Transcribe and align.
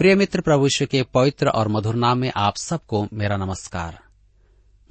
प्रिय 0.00 0.14
मित्र 0.14 0.40
प्रभु 0.40 0.64
यीशु 0.64 0.86
के 0.86 1.02
पवित्र 1.02 1.48
और 1.48 1.68
मधुर 1.68 1.94
नाम 1.94 2.18
में 2.18 2.32
आप 2.36 2.56
सबको 2.56 3.08
मेरा 3.12 3.36
नमस्कार। 3.36 3.98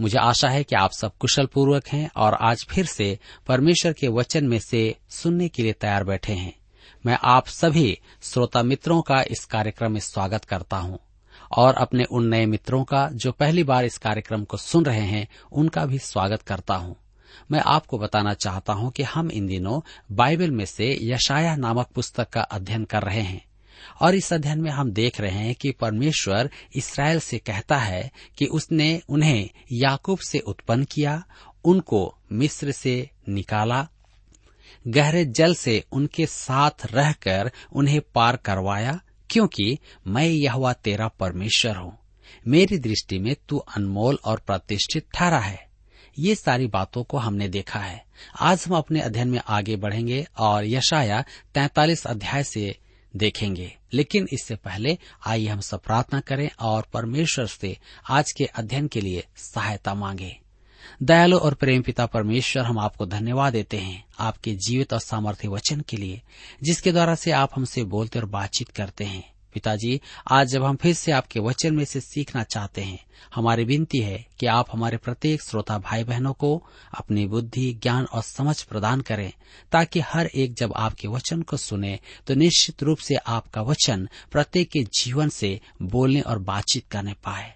मुझे 0.02 0.18
आशा 0.18 0.50
है 0.50 0.64
कि 0.64 0.76
आप 0.76 0.92
सब 0.92 1.18
कुशल 1.18 1.46
पूर्वक 1.46 1.88
हैं 1.88 2.12
और 2.16 2.34
आज 2.34 2.66
फिर 2.70 2.86
से 2.86 3.20
परमेश्वर 3.48 3.94
के 3.94 4.08
वचन 4.08 4.46
में 4.46 4.60
से 4.60 4.98
सुनने 5.10 5.50
के 5.50 5.64
लिए 5.64 5.74
तैयार 5.74 6.04
बैठे 6.04 6.34
हैं। 6.34 6.54
मैं 7.06 7.18
आप 7.24 7.48
सभी 7.48 8.00
श्रोता 8.22 8.64
मित्रों 8.64 9.02
का 9.02 9.22
इस 9.22 9.46
कार्यक्रम 9.46 9.92
में 9.92 10.00
स्वागत 10.00 10.46
करता 10.46 10.78
हूँ 10.78 11.00
और 11.52 11.74
अपने 11.74 12.04
उन 12.04 12.28
नए 12.28 12.46
मित्रों 12.46 12.84
का 12.84 13.10
जो 13.14 13.32
पहली 13.32 13.64
बार 13.64 13.86
इस 13.86 13.98
कार्यक्रम 13.98 14.44
को 14.44 14.58
सुन 14.58 14.86
रहे 14.86 15.06
हैं, 15.06 15.28
उनका 15.52 15.86
भी 15.86 16.00
स्वागत 16.00 16.42
करता 16.42 16.76
हूँ। 16.76 16.96
मैं 17.52 17.60
आपको 17.60 17.98
बताना 17.98 18.34
चाहता 18.34 18.74
हूँ 18.74 18.92
कि 18.92 19.04
हम 19.04 19.32
इन 19.32 19.48
दिनों 19.48 19.82
बाइबल 20.12 20.52
में 20.52 20.66
से 20.66 20.98
यशाया 21.02 21.56
नामक 21.56 21.88
पुस्तक 21.88 22.30
का 22.30 22.42
अध्ययन 22.42 22.84
कर 22.84 23.04
रहे 23.04 23.22
हैं। 23.22 23.49
और 24.02 24.16
इस 24.16 24.34
अध्ययन 24.34 24.62
में 24.62 24.72
हम 24.72 24.92
देख 24.92 25.22
रहे 25.22 25.32
हैं 25.32 25.56
कि 25.56 25.72
परमेश्वर 25.72 26.50
इसराइल 26.76 27.20
से 27.20 27.38
कहता 27.38 27.78
है 27.78 28.12
कि 28.38 28.46
उसने 28.46 29.02
उन्हें 29.10 29.50
याकूब 29.72 30.20
से 30.20 30.40
उत्पन्न 30.40 30.84
किया, 30.84 31.24
उनको 31.66 32.18
मिस्र 32.32 32.72
से 32.72 33.10
निकाला, 33.30 33.88
गहरे 34.88 35.26
जल 35.26 35.56
से 35.56 35.84
उनके 35.92 36.26
साथ 36.26 36.86
रहकर 36.92 37.52
उन्हें 37.74 38.02
पार 38.16 38.36
करवाया, 38.36 39.00
क्योंकि 39.30 39.80
मैं 40.08 40.26
यहवा 40.26 40.74
तेरा 40.74 41.08
परमेश्वर 41.08 41.76
हूँ। 41.76 41.98
मेरी 42.48 42.78
दृष्टि 42.78 43.20
में 43.20 43.36
तू 43.50 43.58
अनमोल 43.58 44.20
और 44.26 44.42
प्रतिष्ठित 44.48 45.06
ठहरा 45.16 45.40
है। 45.40 45.70
ये 46.20 46.36
सारी 46.36 46.68
बातों 46.68 47.04
को 47.04 47.18
हमने 47.18 47.48
देखा 47.48 47.80
है। 47.80 48.06
आज 48.40 48.64
हम 48.68 48.76
अपने 48.76 49.02
अध्ययन 49.02 49.28
में 49.28 49.40
आगे 49.48 49.76
बढ़ेंगे 49.76 50.28
और 50.38 50.66
यशाया 50.66 51.22
तैतालीस 51.54 52.08
अध्याय 52.08 52.44
से 52.44 52.80
देखेंगे। 53.16 53.78
लेकिन 53.94 54.28
इससे 54.34 54.56
पहले 54.56 54.98
आइए 55.28 55.48
हम 55.48 55.60
सब 55.60 55.82
प्रार्थना 55.82 56.20
करें 56.20 56.50
और 56.60 56.86
परमेश्वर 56.94 57.46
से 57.46 57.78
आज 58.10 58.32
के 58.32 58.46
अध्ययन 58.46 58.88
के 58.88 59.02
लिए 59.02 59.28
सहायता 59.38 59.94
मांगे। 59.94 60.40
दयालु 61.04 61.38
और 61.38 61.54
प्रेम 61.54 61.82
पिता 61.82 62.06
परमेश्वर, 62.06 62.64
हम 62.64 62.80
आपको 62.80 63.06
धन्यवाद 63.06 63.54
देते 63.54 63.78
हैं 63.78 64.06
आपके 64.20 64.56
जीवित 64.56 64.94
और 64.94 65.00
सामर्थ्य 65.00 65.48
वचन 65.48 65.80
के 65.80 65.98
लिए, 65.98 66.22
जिसके 66.64 66.92
द्वारा 66.92 67.16
से 67.16 67.32
आप 67.32 67.50
हमसे 67.56 67.84
बोलते 67.84 68.20
और 68.20 68.26
बातचीत 68.26 68.70
करते 68.70 69.04
हैं। 69.04 69.34
पिताजी, 69.54 70.00
आज 70.32 70.48
जब 70.48 70.64
हम 70.64 70.76
फिर 70.76 70.94
से 70.94 71.12
आपके 71.12 71.40
वचन 71.40 71.76
में 71.76 71.86
से 71.86 72.02
सीखना 72.02 72.44
चाहते 72.44 72.82
हैं, 72.82 73.00
हमारी 73.36 73.64
विनती 73.64 73.98
है 73.98 74.26
कि 74.40 74.46
आप 74.46 74.68
हमारे 74.72 74.98
प्रत्येक 74.98 75.42
श्रोता 75.42 75.78
भाई 75.78 76.04
बहनों 76.04 76.34
को 76.34 76.64
अपनी 76.94 77.26
बुद्धि, 77.26 77.74
ज्ञान 77.74 78.06
और 78.06 78.22
समझ 78.22 78.62
प्रदान 78.64 79.02
करें, 79.02 79.32
ताकि 79.72 80.00
हर 80.00 80.26
एक 80.26 80.54
जब 80.54 80.74
आपके 80.76 81.08
वचन 81.08 81.42
को 81.42 81.58
सुने 81.58 82.00
तो 82.28 82.34
निश्चित 82.34 82.84
रूप 82.84 82.98
से 82.98 83.16
आपका 83.16 83.62
वचन 83.62 84.10
प्रत्येक 84.32 84.70
के 84.70 84.84
जीवन 84.98 85.30
से 85.30 85.60
बोलने 85.82 86.22
और 86.22 86.40
बातचीत 86.40 86.88
करने 86.92 87.14
पाए। 87.14 87.54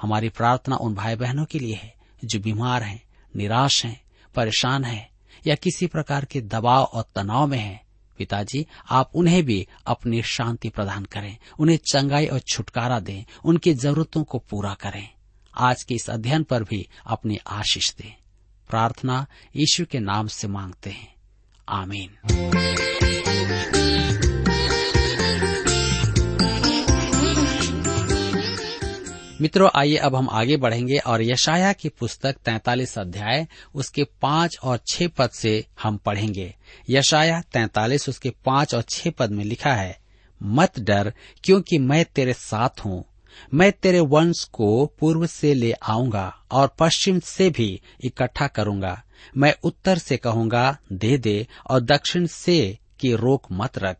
हमारी 0.00 0.28
प्रार्थना 0.28 0.76
उन 0.76 0.94
भाई 0.94 1.14
बहनों 1.14 1.44
के 1.44 1.58
लिए 1.58 1.74
है, 1.74 1.94
जो 2.24 2.40
बीमार 2.40 2.82
हैं, 2.82 3.02
निराश 3.36 3.84
हैं, 3.84 4.00
परेशान 4.34 4.84
हैं, 4.84 5.08
या 5.46 5.54
किसी 5.54 5.86
प्रकार 5.86 6.24
के 6.24 6.40
दबाव 6.40 6.84
और 6.84 7.04
तनाव 7.14 7.46
में 7.46 7.58
हैं 7.58 7.83
पिताजी, 8.18 8.66
आप 8.90 9.10
उन्हें 9.14 9.44
भी 9.44 9.68
अपनी 9.86 10.22
शांति 10.22 10.68
प्रदान 10.68 11.04
करें, 11.04 11.36
उन्हें 11.58 11.76
चंगाई 11.76 12.26
और 12.26 12.38
छुटकारा 12.38 13.00
दें, 13.00 13.24
उनकी 13.44 13.74
जरूरतों 13.74 14.24
को 14.24 14.38
पूरा 14.38 14.74
करें। 14.74 15.08
आज 15.56 15.82
के 15.82 15.94
इस 15.94 16.10
अध्ययन 16.10 16.42
पर 16.42 16.62
भी 16.62 16.88
अपनी 17.06 17.38
आशीष 17.46 17.94
दें। 17.94 18.16
प्रार्थना 18.70 19.26
यीशु 19.56 19.84
के 19.84 19.98
नाम 19.98 20.26
से 20.26 20.48
मांगते 20.48 20.90
हैं। 20.90 21.14
आमीन। 21.68 22.10
मित्रों, 29.40 29.68
आइए 29.74 29.96
अब 29.96 30.14
हम 30.14 30.28
आगे 30.30 30.56
बढ़ेंगे 30.56 30.98
और 30.98 31.22
यशाया 31.22 31.72
की 31.72 31.88
पुस्तक 31.88 32.36
तैतालीस 32.44 32.98
अध्याय, 32.98 33.46
उसके 33.74 34.04
पाँच 34.22 34.58
और 34.64 34.78
छह 34.86 35.08
पद 35.08 35.30
से 35.30 35.64
हम 35.82 35.96
पढ़ेंगे। 35.96 36.54
यशाया 36.90 37.40
तैतालीस, 37.40 38.08
उसके 38.08 38.30
पाँच 38.44 38.74
और 38.74 38.82
छह 38.82 39.10
पद 39.10 39.30
में 39.30 39.44
लिखा 39.44 39.74
है, 39.74 39.98
मत 40.42 40.78
डर, 40.80 41.12
क्योंकि 41.44 41.78
मैं 41.78 42.04
तेरे 42.04 42.32
साथ 42.32 42.84
हूँ। 42.84 43.04
मैं 43.54 43.72
तेरे 43.72 44.00
वंश 44.00 44.44
को 44.44 44.86
पूर्व 45.00 45.26
से 45.26 45.54
ले 45.54 45.72
आऊँगा 45.72 46.36
और 46.50 46.74
पश्चिम 46.78 47.18
से 47.18 47.50
भी 47.50 47.80
इकट्ठा 48.04 48.46
करूँगा। 48.46 49.02
मैं 49.36 49.54
उत्तर 49.64 49.98
से 49.98 50.16
कहूँगा, 50.16 50.78
दे 50.92 51.18
दे, 51.18 51.46
और 51.70 51.80
दक्षिण 51.80 52.26
से 52.26 52.78
कि 53.00 53.14
रोक 53.16 53.46
मत 53.52 53.78
रख। 53.78 53.96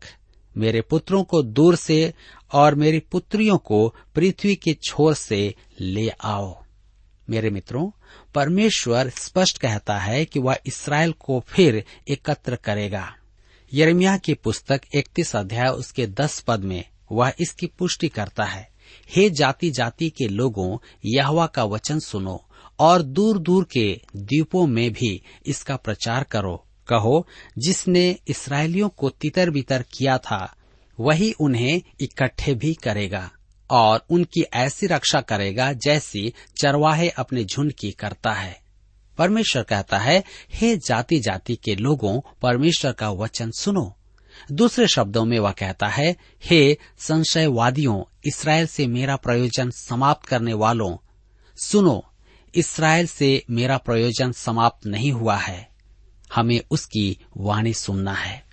मेरे 0.57 0.81
पुत्रों 0.81 1.23
को 1.23 1.43
दूर 1.43 1.75
से 1.75 2.13
और 2.55 2.75
मेरी 2.75 2.99
पुत्रियों 2.99 3.57
को 3.57 3.95
पृथ्वी 4.15 4.55
के 4.55 4.73
छोर 4.73 5.13
से 5.13 5.55
ले 5.79 6.07
आओ। 6.09 6.63
मेरे 7.29 7.49
मित्रों, 7.49 7.89
परमेश्वर 8.35 9.09
स्पष्ट 9.09 9.57
कहता 9.57 9.97
है 9.97 10.25
कि 10.25 10.39
वह 10.39 10.57
इसराइल 10.65 11.11
को 11.11 11.43
फिर 11.47 11.83
एकत्र 12.07 12.55
करेगा। 12.55 13.15
यरमिया 13.73 14.17
की 14.17 14.33
पुस्तक 14.33 14.81
इकतीस 14.95 15.35
अध्याय 15.35 15.67
उसके 15.67 16.07
दस 16.07 16.39
पद 16.39 16.59
में 16.59 16.83
वह 17.11 17.33
इसकी 17.39 17.67
पुष्टि 17.67 18.07
करता 18.07 18.43
है, 18.43 18.69
हे 19.09 19.29
जाति 19.29 19.69
जाति 19.71 20.09
के 20.09 20.27
लोगों, 20.27 20.77
यहवा 21.05 21.47
का 21.47 21.63
वचन 21.63 21.99
सुनो 21.99 22.45
और 22.79 23.01
दूर 23.01 23.39
दूर 23.39 23.63
के 23.63 24.01
द्वीपों 24.15 24.67
में 24.67 24.91
भी 24.91 25.21
इसका 25.45 25.75
प्रचार 25.75 26.23
करो। 26.23 26.65
कहो, 26.87 27.27
जिसने 27.57 28.17
इसराइलियों 28.27 28.89
को 28.89 29.09
तितर 29.09 29.49
बितर 29.49 29.85
किया 29.93 30.17
था 30.17 30.55
वही 30.99 31.31
उन्हें 31.31 31.81
इकट्ठे 31.99 32.53
भी 32.53 32.73
करेगा 32.73 33.31
और 33.69 34.05
उनकी 34.09 34.41
ऐसी 34.41 34.87
रक्षा 34.87 35.21
करेगा 35.21 35.73
जैसी 35.73 36.33
चरवाहे 36.61 37.09
अपने 37.09 37.43
झुंड 37.43 37.73
की 37.73 37.91
करता 37.91 38.31
है। 38.31 38.61
परमेश्वर 39.17 39.63
कहता 39.63 39.97
है, 39.97 40.23
हे 40.53 40.77
जाति 40.77 41.19
जाति 41.19 41.55
के 41.55 41.75
लोगों, 41.75 42.21
परमेश्वर 42.41 42.91
का 42.91 43.09
वचन 43.09 43.51
सुनो। 43.51 43.97
दूसरे 44.51 44.87
शब्दों 44.87 45.25
में 45.25 45.39
वह 45.39 45.51
कहता 45.51 45.87
है, 45.87 46.15
हे 46.43 46.77
संशयवादियों, 46.99 48.03
इसराइल 48.25 48.67
से 48.67 48.87
मेरा 48.87 49.15
प्रयोजन 49.15 49.69
समाप्त 49.69 50.25
करने 50.25 50.53
वालों, 50.53 50.97
सुनो, 51.57 52.05
इसराइल 52.55 53.07
से 53.07 53.45
मेरा 53.49 53.77
प्रयोजन 53.77 54.31
समाप्त 54.31 54.87
नहीं 54.87 55.11
हुआ 55.11 55.35
है। 55.35 55.69
हमें 56.35 56.61
उसकी 56.71 57.19
वाणी 57.37 57.73
सुनना 57.73 58.13
है। 58.13 58.44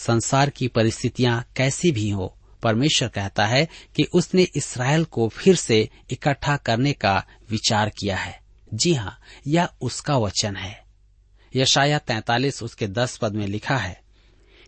संसार 0.00 0.50
की 0.50 0.68
परिस्थितियाँ 0.68 1.44
कैसी 1.56 1.90
भी 1.90 2.08
हो, 2.10 2.34
परमेश्वर 2.62 3.08
कहता 3.08 3.46
है 3.46 3.68
कि 3.96 4.04
उसने 4.14 4.46
इसराइल 4.56 5.04
को 5.04 5.28
फिर 5.28 5.56
से 5.56 5.88
इकट्ठा 6.10 6.56
करने 6.56 6.92
का 6.92 7.16
विचार 7.50 7.88
किया 7.90 8.16
है। 8.16 8.38
जी 8.74 8.92
हाँ 8.94 9.18
यह 9.46 9.68
उसका 9.82 10.16
वचन 10.16 10.56
है। 10.56 10.78
यशाया 11.56 11.98
तैतालीस 11.98 12.62
उसके 12.62 12.86
दस 12.88 13.16
पद 13.16 13.34
में 13.34 13.46
लिखा 13.46 13.76
है, 13.76 14.00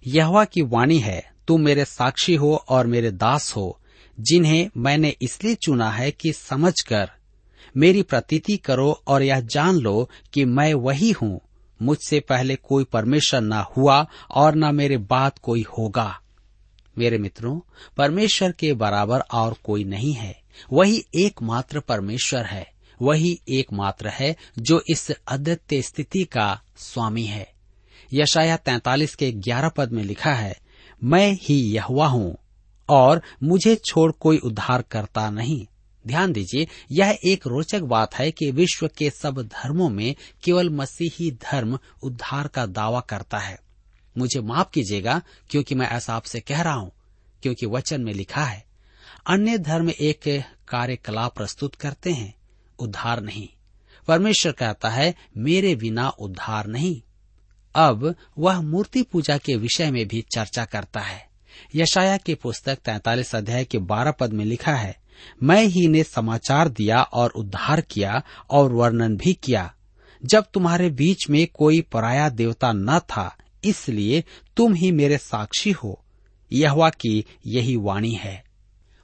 यहवा 0.06 0.44
की 0.44 0.62
वाणी 0.62 0.98
है 0.98 1.22
तुम 1.48 1.60
मेरे 1.60 1.84
साक्षी 1.84 2.34
हो 2.34 2.54
और 2.68 2.86
मेरे 2.86 3.10
दास 3.10 3.52
हो, 3.56 3.78
जिन्हें 4.18 4.68
मैंने 4.76 5.14
इसलिए 5.22 5.54
चुना 5.54 5.90
है 5.90 6.10
कि 6.10 6.32
समझकर 6.32 7.10
मेरी 7.76 8.02
प्रतीति 8.02 8.56
करो 8.56 8.90
और 9.06 9.22
यह 9.22 9.40
जान 9.40 9.76
लो 9.76 10.10
कि 10.32 10.44
मैं 10.44 10.72
वही 10.74 11.10
हूँ 11.12 11.40
मुझसे 11.82 12.20
पहले 12.20 12.56
कोई 12.56 12.84
परमेश्वर 12.84 13.40
न 13.40 13.52
हुआ 13.52 14.06
और 14.30 14.54
न 14.54 14.74
मेरे 14.74 14.96
बाद 14.96 15.38
कोई 15.38 15.64
होगा। 15.78 16.20
मेरे 16.98 17.18
मित्रों, 17.18 17.60
परमेश्वर 17.96 18.52
के 18.52 18.72
बराबर 18.72 19.20
और 19.20 19.56
कोई 19.64 19.84
नहीं 19.84 20.12
है। 20.12 20.42
वही 20.72 21.04
एकमात्र 21.14 21.80
परमेश्वर 21.80 22.44
है। 22.44 22.72
वही 23.02 23.40
एकमात्र 23.48 24.08
है 24.08 24.36
जो 24.58 24.82
इस 24.90 25.10
अद्वितीय 25.10 25.82
स्थिति 25.82 26.24
का 26.24 26.60
स्वामी 26.76 27.24
है। 27.24 27.52
यशाया 28.12 28.56
तैतालीस 28.56 29.14
के 29.14 29.32
ग्यारह 29.32 29.68
पद 29.68 29.92
में 29.92 30.04
लिखा 30.04 30.32
है, 30.32 30.56
मैं 31.04 31.32
ही 31.32 31.74
यहुआ 31.74 32.06
हूँ 32.06 32.36
और 32.88 33.22
मुझे 33.42 33.74
छोड़ 33.74 34.12
कोई 34.12 34.38
उद्धार 34.38 34.82
करता 34.82 35.30
नहीं। 35.30 35.66
ध्यान 36.06 36.32
दीजिए, 36.32 36.68
यह 36.90 37.18
एक 37.24 37.46
रोचक 37.46 37.80
बात 37.80 38.14
है 38.14 38.30
कि 38.30 38.50
विश्व 38.50 38.88
के 38.88 39.10
सब 39.10 39.42
धर्मों 39.42 39.88
में 39.88 40.16
केवल 40.44 40.70
मसीही 40.70 41.30
धर्म 41.30 41.78
उद्धार 42.02 42.48
का 42.48 42.66
दावा 42.66 43.00
करता 43.00 43.38
है। 43.38 43.60
मुझे 44.18 44.40
माफ़ 44.40 44.68
कीजिएगा, 44.74 45.22
क्योंकि 45.50 45.74
मैं 45.74 45.88
ऐसा 45.88 46.14
आपसे 46.14 46.40
कह 46.40 46.62
रहा 46.62 46.74
हूँ, 46.74 46.92
क्योंकि 47.42 47.66
वचन 47.66 48.00
में 48.00 48.12
लिखा 48.14 48.44
है, 48.44 48.64
अन्य 49.26 49.58
धर्म 49.58 49.90
एक 49.90 50.44
कार्यकलाप 50.68 51.36
प्रस्तुत 51.36 51.74
करते 51.74 52.12
हैं, 52.12 52.34
उद्धार 52.78 53.20
नहीं। 53.20 53.48
परमेश्वर 54.08 54.52
कहता 54.52 54.88
है, 54.88 55.14
मेरे 55.36 55.74
बिना 55.74 56.08
उद्धार 56.08 56.66
नहीं। 56.66 57.02
अब 57.74 58.14
वह 58.38 58.60
मूर्ति 58.60 59.02
पूजा 59.02 59.38
के 59.38 59.56
विषय 59.56 59.90
में 59.90 60.08
भी 60.08 60.24
चर्चा 60.34 60.64
करता 60.64 61.00
है। 61.00 61.28
यशाया 61.74 62.16
की 62.16 62.34
पुस्तक 62.34 62.76
तैतालीस 62.76 63.34
अध्याय 63.34 63.64
के 63.64 63.78
बारह 63.78 64.10
पद 64.10 64.32
में 64.32 64.44
लिखा 64.44 64.74
है 64.74 65.01
मैं 65.42 65.64
ही 65.64 65.88
ने 65.88 66.02
समाचार 66.02 66.68
दिया 66.68 67.02
और 67.02 67.30
उद्धार 67.30 67.80
किया 67.80 68.22
और 68.50 68.72
वर्णन 68.72 69.16
भी 69.16 69.32
किया। 69.34 69.74
जब 70.24 70.44
तुम्हारे 70.54 70.90
बीच 70.90 71.30
में 71.30 71.46
कोई 71.54 71.80
पराया 71.80 72.28
देवता 72.28 72.72
न 72.72 72.98
था, 72.98 73.36
इसलिए 73.64 74.24
तुम 74.56 74.74
ही 74.74 74.92
मेरे 74.92 75.18
साक्षी 75.18 75.70
हो। 75.70 76.04
यहवा 76.52 76.90
की 76.90 77.24
यही 77.46 77.76
वाणी 77.76 78.12
है। 78.12 78.44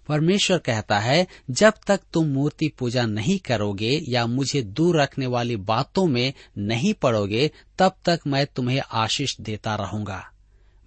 परमेश्वर 0.08 0.58
कहता 0.58 0.99
है, 0.99 1.26
जब 1.50 1.72
तक 1.87 2.00
तुम 2.12 2.26
मूर्ति 2.26 2.69
पूजा 2.69 3.06
नहीं 3.06 3.38
करोगे 3.38 4.00
या 4.08 4.26
मुझे 4.26 4.62
दूर 4.62 5.00
रखने 5.00 5.26
वाली 5.26 5.56
बातों 5.56 6.06
में 6.06 6.32
नहीं 6.58 6.94
पड़ोगे, 6.94 7.50
तब 7.78 7.96
तक 8.05 8.20
मैं 8.26 8.46
तुम्हें 8.46 8.81
आशीष 8.93 9.40
देता 9.40 9.75
रहूँगा। 9.75 10.31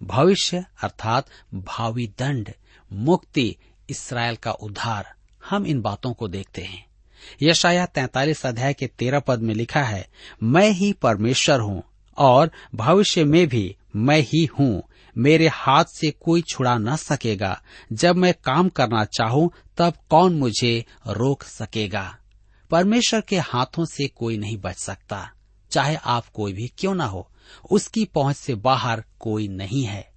भविष्य 0.03 0.65
अर्थात 0.83 1.27
भावी 1.53 2.07
दंड, 2.07 2.49
मुक्ति 2.93 3.55
इसराइल 3.91 4.35
का 4.35 4.51
उद्धार 4.51 5.13
हम 5.49 5.65
इन 5.65 5.81
बातों 5.81 6.13
को 6.13 6.27
देखते 6.27 6.61
हैं। 6.61 6.87
यशाया 7.41 7.85
तैतालीस 7.85 8.45
अध्याय 8.45 8.73
के 8.73 8.87
तेरह 8.87 9.19
पद 9.19 9.39
में 9.39 9.53
लिखा 9.53 9.83
है, 9.83 10.07
मैं 10.43 10.69
ही 10.69 10.93
परमेश्वर 10.93 11.59
हूँ 11.59 11.83
और 12.17 12.51
भविष्य 12.75 13.23
में 13.23 13.47
भी 13.47 13.75
मैं 13.95 14.19
ही 14.19 14.45
हूँ। 14.45 14.83
मेरे 15.17 15.47
हाथ 15.47 15.85
से 15.85 16.11
कोई 16.11 16.41
छुड़ा 16.41 16.77
न 16.77 16.95
सकेगा। 16.95 17.61
जब 17.93 18.15
मैं 18.15 18.33
काम 18.33 18.69
करना 18.69 19.05
चाहूँ, 19.05 19.51
तब 19.77 19.93
कौन 20.09 20.35
मुझे 20.35 20.85
रोक 21.07 21.43
सकेगा? 21.43 22.17
परमेश्वर 22.69 23.21
के 23.21 23.37
हाथों 23.37 23.85
से 23.85 24.07
कोई 24.07 24.37
नहीं 24.37 24.57
बच 24.57 24.75
सकता। 24.75 25.31
चाहे 25.71 25.95
आप 25.95 26.27
कोई 26.27 26.53
भी 26.53 26.71
क्यों 26.77 26.95
ना 26.95 27.05
हो, 27.05 27.31
उसकी 27.71 28.05
पहुँच 28.05 28.35
से 28.35 28.55
बाहर 28.55 29.03
कोई 29.19 29.47
नहीं 29.47 29.83
है। 29.83 30.10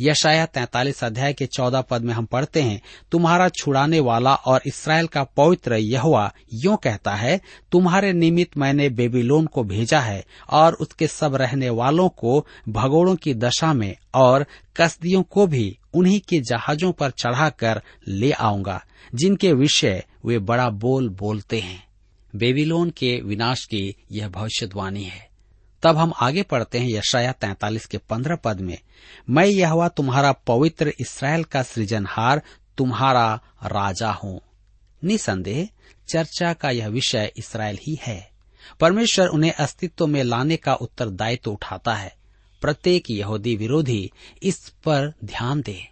यशाया 0.00 0.46
तैतालीस 0.46 1.04
अध्याय 1.04 1.32
के 1.32 1.46
चौदह 1.46 1.80
पद 1.80 2.02
में 2.02 2.12
हम 2.14 2.24
पढ़ते 2.24 2.62
हैं, 2.62 2.80
तुम्हारा 3.12 3.48
छुड़ाने 3.48 4.00
वाला 4.00 4.34
और 4.34 4.60
इसराइल 4.66 5.06
का 5.06 5.24
पवित्र 5.24 5.74
यहुआ 5.74 6.32
यो 6.54 6.76
कहता 6.76 7.14
है, 7.14 7.40
तुम्हारे 7.72 8.12
निमित्त 8.12 8.56
मैंने 8.58 8.88
बेबीलोन 8.88 9.46
को 9.46 9.64
भेजा 9.64 10.00
है 10.00 10.24
और 10.50 10.74
उसके 10.74 11.06
सब 11.06 11.34
रहने 11.34 11.70
वालों 11.70 12.08
को 12.08 12.46
भगोड़ों 12.68 13.16
की 13.16 13.34
दशा 13.34 13.72
में 13.72 13.96
और 14.14 14.46
कसदियों 14.76 15.22
को 15.22 15.46
भी 15.46 15.78
उन्हीं 15.94 16.20
के 16.20 16.40
जहाजों 16.40 16.92
पर 16.92 17.10
चढ़ाकर 17.10 17.82
ले 18.08 18.30
आऊँगा, 18.32 18.84
जिनके 19.14 19.52
विषय 19.52 20.04
वे 20.26 20.38
बड़ा 20.38 20.68
बोल 20.70 21.08
बोलते 21.08 21.58
हैं। 21.58 21.86
बेबीलोन 22.36 22.90
के 22.90 23.20
विनाश 23.20 23.64
की 23.64 23.94
यह 24.12 24.28
भविष्यवाणी 24.28 25.04
है। 25.04 25.27
तब 25.82 25.96
हम 25.96 26.12
आगे 26.20 26.42
पढ़ते 26.42 26.78
हैं 26.78 26.88
यशाया 26.88 27.32
तैतालीस 27.32 27.86
के 27.86 27.98
पंद्रह 27.98 28.36
पद 28.36 28.60
में, 28.60 28.78
मैं 29.30 29.46
यह 29.46 29.70
हुआ 29.70 29.88
तुम्हारा 29.88 30.32
पवित्र 30.32 30.92
इसराइल 31.00 31.44
का 31.44 31.62
सृजनहार, 31.62 32.42
तुम्हारा 32.78 33.40
राजा 33.64 34.10
हूँ। 34.10 34.40
निसंदेह, 35.04 35.68
चर्चा 36.08 36.52
का 36.52 36.70
यह 36.70 36.88
विषय 36.88 37.32
इसराइल 37.36 37.78
ही 37.82 37.98
है। 38.02 38.30
परमेश्वर 38.80 39.26
उन्हें 39.26 39.52
अस्तित्व 39.52 40.06
में 40.06 40.22
लाने 40.24 40.56
का 40.56 40.74
उत्तरदायित्व 40.74 41.42
तो 41.44 41.52
उठाता 41.52 41.94
है। 41.94 42.16
प्रत्येक 42.60 43.10
यहूदी 43.10 43.56
विरोधी 43.56 44.10
इस 44.42 44.68
पर 44.68 45.12
ध्यान 45.24 45.62
दे। 45.62 45.88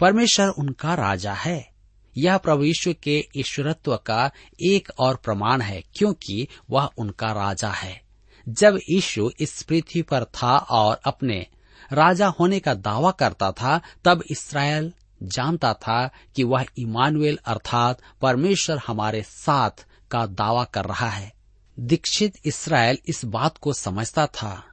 परमेश्वर 0.00 0.48
उनका 0.48 0.94
राजा 0.94 1.32
है। 1.32 1.70
यह 2.18 2.36
प्रभु 2.36 2.64
यीशु 2.64 2.94
के 3.02 3.28
ईश्वरत्व 3.36 3.96
का 3.96 4.30
एक 4.62 4.92
और 4.98 5.16
प्रमाण 5.16 5.60
है, 5.60 5.82
क्योंकि 5.94 6.48
वह 6.70 6.90
उनका 6.98 7.32
राजा 7.32 7.70
है। 7.70 8.01
जब 8.48 8.80
यीशु 8.90 9.30
इस 9.40 9.62
पृथ्वी 9.62 10.02
पर 10.02 10.24
था 10.24 10.56
और 10.56 11.00
अपने 11.04 11.46
राजा 11.92 12.26
होने 12.26 12.60
का 12.60 12.74
दावा 12.74 13.10
करता 13.10 13.52
था, 13.52 13.80
तब 14.04 14.24
इसराइल 14.30 14.92
जानता 15.22 15.74
था 15.74 16.10
कि 16.36 16.44
वह 16.44 16.66
इमानुएल 16.78 17.38
अर्थात 17.46 17.98
परमेश्वर 18.22 18.78
हमारे 18.86 19.22
साथ 19.22 19.86
का 20.10 20.26
दावा 20.26 20.64
कर 20.64 20.84
रहा 20.84 21.08
है। 21.08 21.32
दीक्षित 21.80 22.34
इसराइल 22.44 22.98
इस 23.08 23.24
बात 23.24 23.58
को 23.58 23.72
समझता 23.72 24.26
था। 24.26 24.64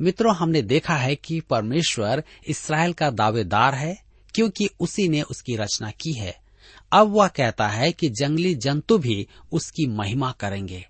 मित्रों, 0.00 0.36
हमने 0.36 0.62
देखा 0.62 0.96
है 0.96 1.16
कि 1.16 1.40
परमेश्वर 1.40 2.24
इसराइल 2.46 2.92
का 2.92 3.10
दावेदार 3.10 3.74
है, 3.74 4.04
क्योंकि 4.34 4.68
उसी 4.80 5.08
ने 5.08 5.22
उसकी 5.22 5.56
रचना 5.56 5.90
की 5.90 6.12
है। 6.12 6.40
अब 6.92 7.08
वह 7.08 7.28
कहता 7.28 7.68
है 7.68 7.92
कि 7.92 8.08
जंगली 8.08 8.54
जंतु 8.54 8.98
भी 8.98 9.28
उसकी 9.52 9.86
महिमा 9.86 10.32
करेंगे। 10.32 10.86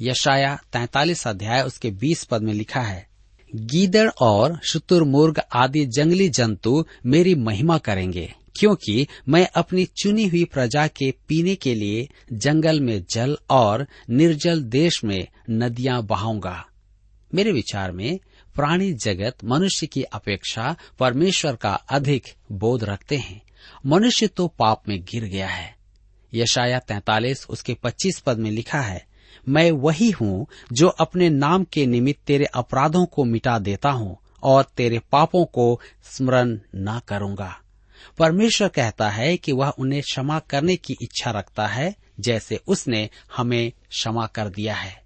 यशाया 0.00 0.54
तैतालीस 0.72 1.26
अध्याय 1.26 1.62
उसके 1.62 1.90
बीस 1.90 2.24
पद 2.24 2.42
में 2.42 2.52
लिखा 2.52 2.80
है, 2.80 3.06
गीदड़ 3.54 4.08
और 4.20 4.58
शुतुरमुर्ग 4.64 5.40
आदि 5.52 5.84
जंगली 5.86 6.28
जंतु 6.28 6.84
मेरी 7.06 7.34
महिमा 7.34 7.78
करेंगे, 7.78 8.34
क्योंकि 8.56 9.06
मैं 9.28 9.46
अपनी 9.54 9.84
चुनी 9.84 10.26
हुई 10.26 10.44
प्रजा 10.44 10.86
के 10.86 11.10
पीने 11.28 11.54
के 11.54 11.74
लिए 11.74 12.08
जंगल 12.32 12.80
में 12.80 13.04
जल 13.10 13.36
और 13.50 13.86
निर्जल 14.10 14.62
देश 14.62 15.04
में 15.04 15.26
नदियाँ 15.50 16.02
बहाऊँगा। 16.02 16.64
मेरे 17.34 17.52
विचार 17.52 17.92
में 17.92 18.18
प्राणी 18.54 18.92
जगत 18.92 19.44
मनुष्य 19.44 19.86
की 19.86 20.02
अपेक्षा 20.02 20.76
परमेश्वर 20.98 21.56
का 21.56 21.72
अधिक 21.72 22.28
बोध 22.52 22.84
रखते 22.84 23.16
हैं। 23.16 23.42
मनुष्य 23.86 24.26
तो 24.26 24.46
पाप 24.48 24.82
में 24.88 25.00
गिर 25.02 25.24
गया 25.24 25.48
है। 25.48 25.76
यशाया 26.34 26.78
तैतालीस 26.78 27.46
उसके 27.50 27.74
पच्चीस 27.74 28.18
पद 28.18 28.38
में 28.38 28.50
लिखा 28.50 28.80
है 28.80 29.07
मैं 29.48 29.70
वही 29.70 30.10
हूँ 30.10 30.46
जो 30.72 30.88
अपने 30.88 31.30
नाम 31.30 31.64
के 31.64 31.86
निमित्त 31.86 32.20
तेरे 32.26 32.44
अपराधों 32.44 33.06
को 33.06 33.24
मिटा 33.24 33.58
देता 33.58 33.90
हूँ 33.90 34.16
और 34.42 34.64
तेरे 34.76 34.98
पापों 35.12 35.44
को 35.44 35.80
स्मरण 36.04 36.58
न 36.74 37.00
करूँगा। 37.08 37.56
परमेश्वर 38.18 38.68
कहता 38.68 39.08
है 39.10 39.36
कि 39.36 39.52
वह 39.52 39.68
उन्हें 39.68 40.02
क्षमा 40.02 40.38
करने 40.38 40.76
की 40.76 40.96
इच्छा 41.02 41.30
रखता 41.30 41.66
है, 41.66 41.94
जैसे 42.20 42.60
उसने 42.66 43.08
हमें 43.36 43.72
क्षमा 43.90 44.26
कर 44.26 44.48
दिया 44.48 44.74
है। 44.74 45.02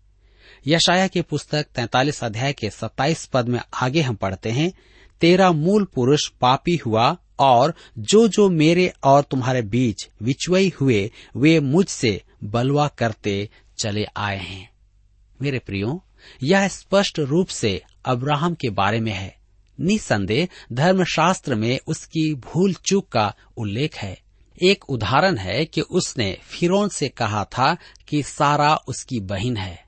यशाया 0.67 1.07
की 1.07 1.23
पुस्तक 1.23 1.67
तैतालीस 1.75 2.25
अध्याय 2.25 2.53
के 2.53 2.71
सत्ताईस 2.71 3.25
पद 3.27 3.49
में 3.49 3.61
आगे 3.75 4.01
हम 4.01 4.15
पढ़ते 4.15 4.51
हैं, 4.51 4.73
तेरा 5.21 5.53
मूल 5.53 5.85
पुरुष 5.85 6.29
पापी 6.29 6.77
हुआ 6.77 7.17
और 7.39 7.75
जो 7.99 8.29
जो 8.29 8.49
मेरे 8.51 8.93
और 9.05 9.23
तुम्हारे 9.23 9.63
बीच 9.63 10.09
विचवई 10.23 10.73
हुए, 10.81 11.11
वे 11.37 11.61
मुझसे 11.61 12.23
बलवा 12.45 12.89
करते 12.89 13.51
चले 13.79 14.07
आए 14.17 14.39
हैं। 14.39 14.71
मेरे 15.43 15.59
प्रियो, 15.59 16.05
यह 16.43 16.69
स्पष्ट 16.69 17.19
रूप 17.19 17.47
से 17.47 17.83
अब्राहम 18.05 18.55
के 18.55 18.71
बारे 18.71 19.01
में 19.01 19.13
है। 19.13 19.37
निसंदेह, 19.81 20.49
धर्मशास्त्र 20.73 21.55
में 21.55 21.81
उसकी 21.87 22.35
भूल 22.35 22.75
चूक 22.75 23.09
का 23.09 23.35
उल्लेख 23.57 23.97
है। 23.97 24.23
एक 24.63 24.91
उदाहरण 24.91 25.37
है 25.37 25.65
कि 25.65 25.81
उसने 25.81 26.39
फिरौन 26.43 26.89
से 26.89 27.09
कहा 27.09 27.45
था 27.45 27.77
कि 28.09 28.23
सारा 28.23 28.77
उसकी 28.77 29.21
बहन 29.21 29.57
है। 29.57 29.85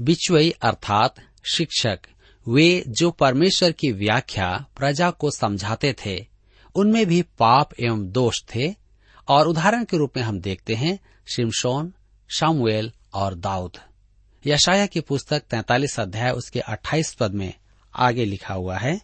बिचवई 0.00 0.50
अर्थात 0.50 1.14
शिक्षक, 1.54 2.00
वे 2.48 2.84
जो 2.88 3.10
परमेश्वर 3.10 3.72
की 3.72 3.92
व्याख्या 3.92 4.66
प्रजा 4.76 5.10
को 5.10 5.30
समझाते 5.30 5.94
थे, 6.06 6.26
उनमें 6.74 7.06
भी 7.06 7.22
पाप 7.22 7.80
एवं 7.80 8.10
दोष 8.10 8.42
थे। 8.54 8.74
और 9.28 9.48
उदाहरण 9.48 9.84
के 9.84 9.96
रूप 9.96 10.12
में 10.16 10.24
हम 10.24 10.40
देखते 10.40 10.74
हैं, 10.74 10.98
शिमशोन, 11.26 11.92
शामुएल 12.28 12.92
और 13.16 13.34
दाऊद। 13.34 13.76
यशाया 14.46 14.86
की 14.86 15.00
पुस्तक 15.00 15.40
तैतालीस 15.40 16.00
अध्याय, 16.00 16.30
उसके 16.30 16.60
अट्ठाईस 16.60 17.14
पद 17.14 17.32
में 17.32 17.54
आगे 17.94 18.24
लिखा 18.24 18.54
हुआ 18.54 18.78
है, 18.78 19.00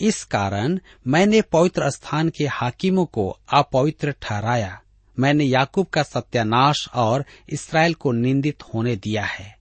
इस 0.00 0.24
कारण 0.24 0.78
मैंने 1.06 1.40
पवित्र 1.42 1.90
स्थान 1.90 2.28
के 2.28 2.46
हाकिमों 2.46 3.06
को 3.06 3.38
अपवित्र 3.52 4.14
ठहराया। 4.22 4.80
मैंने 5.18 5.44
याकूब 5.44 5.86
का 5.86 6.02
सत्यानाश 6.02 6.88
और 6.94 7.24
इसराइल 7.48 7.94
को 7.94 8.12
निंदित 8.12 8.62
होने 8.62 8.96
दिया 8.96 9.24
है। 9.24 9.58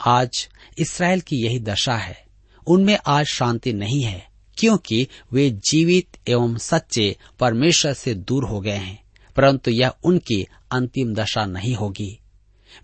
आज 0.00 0.48
इसराइल 0.78 1.20
की 1.20 1.36
यही 1.36 1.60
दशा 1.60 1.96
है। 1.96 2.24
उनमें 2.66 2.98
आज 3.06 3.26
शांति 3.26 3.72
नहीं 3.72 4.02
है, 4.02 4.28
क्योंकि 4.56 5.08
वे 5.32 5.50
जीवित 5.50 6.18
एवं 6.28 6.58
सच्चे 6.58 7.16
परमेश्वर 7.38 7.92
से 7.92 8.14
दूर 8.14 8.44
हो 8.44 8.60
गए 8.60 8.76
हैं, 8.76 9.02
परंतु 9.36 9.70
यह 9.70 9.92
उनकी 10.04 10.46
अंतिम 10.72 11.14
दशा 11.14 11.44
नहीं 11.46 11.74
होगी। 11.74 12.18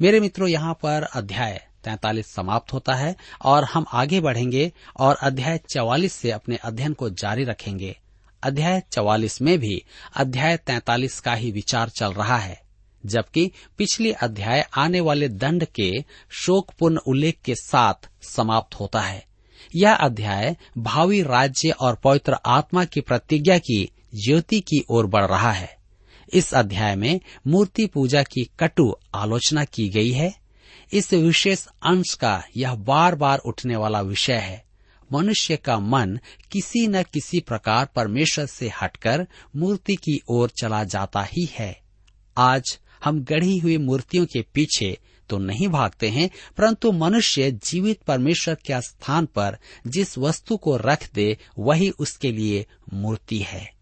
मेरे 0.02 0.20
मित्रों, 0.20 0.48
यहाँ 0.48 0.74
पर 0.74 1.02
अध्याय 1.14 1.60
तैतालीस 1.84 2.26
समाप्त 2.26 2.72
होता 2.72 2.94
है 2.94 3.14
और 3.44 3.64
हम 3.64 3.84
आगे 3.92 4.20
बढ़ेंगे 4.20 4.72
और 4.96 5.16
अध्याय 5.16 5.60
चवालीस 5.70 6.12
से 6.12 6.30
अपने 6.30 6.56
अध्ययन 6.56 6.92
को 6.92 7.10
जारी 7.10 7.44
रखेंगे। 7.44 7.96
अध्याय 8.42 8.82
चवालीस 8.92 9.40
में 9.42 9.58
भी 9.58 9.82
अध्याय 10.16 10.56
तैतालीस 10.56 11.20
का 11.20 11.34
ही 11.34 11.50
विचार 11.50 11.88
चल 11.88 12.12
रहा 12.12 12.36
है, 12.36 12.60
जबकि 13.04 13.50
पिछली 13.78 14.12
अध्याय 14.12 14.66
आने 14.74 15.00
वाले 15.00 15.28
दंड 15.28 15.64
के 15.64 15.90
शोकपूर्ण 16.30 16.98
उल्लेख 16.98 17.38
के 17.44 17.54
साथ 17.54 18.08
समाप्त 18.22 18.74
होता 18.74 19.00
है। 19.00 19.24
यह 19.76 19.94
अध्याय 19.94 20.56
भावी 20.78 21.22
राज्य 21.22 21.70
और 21.70 21.94
पवित्र 21.94 22.36
आत्मा 22.46 22.84
की 22.84 23.00
प्रतिज्ञा 23.00 23.58
की 23.58 23.84
ज्योति 24.16 24.60
की 24.60 24.84
ओर 24.90 25.06
बढ़ 25.06 25.24
रहा 25.24 25.52
है। 25.52 25.76
इस 26.34 26.54
अध्याय 26.54 26.96
में 26.96 27.20
मूर्ति 27.46 27.86
पूजा 27.86 28.22
की 28.22 28.50
कटु 28.60 28.96
आलोचना 29.14 29.64
की 29.64 29.88
गई 29.88 30.10
है। 30.10 30.34
इस 30.92 31.12
विशेष 31.12 31.66
अंश 31.66 32.14
का 32.14 32.42
यह 32.56 32.74
बार 32.74 33.14
बार 33.14 33.38
उठने 33.38 33.76
वाला 33.76 34.00
विषय 34.00 34.32
है। 34.32 34.64
मनुष्य 35.12 35.56
का 35.56 35.78
मन 35.78 36.18
किसी 36.52 36.86
न 36.86 37.02
किसी 37.02 37.40
प्रकार 37.40 37.86
परमेश्वर 37.86 38.46
से 38.46 38.70
हटकर 38.82 39.26
मूर्ति 39.56 39.96
की 39.96 40.20
ओर 40.28 40.50
चला 40.60 40.84
जाता 40.84 41.22
ही 41.22 41.48
है। 41.52 41.80
आज 42.36 42.78
हम 43.04 43.24
गढ़ी 43.24 43.58
हुई 43.58 43.76
मूर्तियों 43.78 44.26
के 44.26 44.42
पीछे 44.54 44.98
तो 45.28 45.38
नहीं 45.38 45.68
भागते 45.68 46.08
हैं, 46.08 46.30
परंतु 46.56 46.92
मनुष्य 46.92 47.50
जीवित 47.50 48.02
परमेश्वर 48.02 48.54
के 48.54 48.80
स्थान 48.80 49.26
पर 49.26 49.56
जिस 49.86 50.18
वस्तु 50.18 50.56
को 50.56 50.76
रख 50.76 51.12
दे, 51.14 51.38
वही 51.58 51.90
उसके 51.90 52.32
लिए 52.32 52.66
मूर्ति 52.94 53.38
है। 53.38 53.72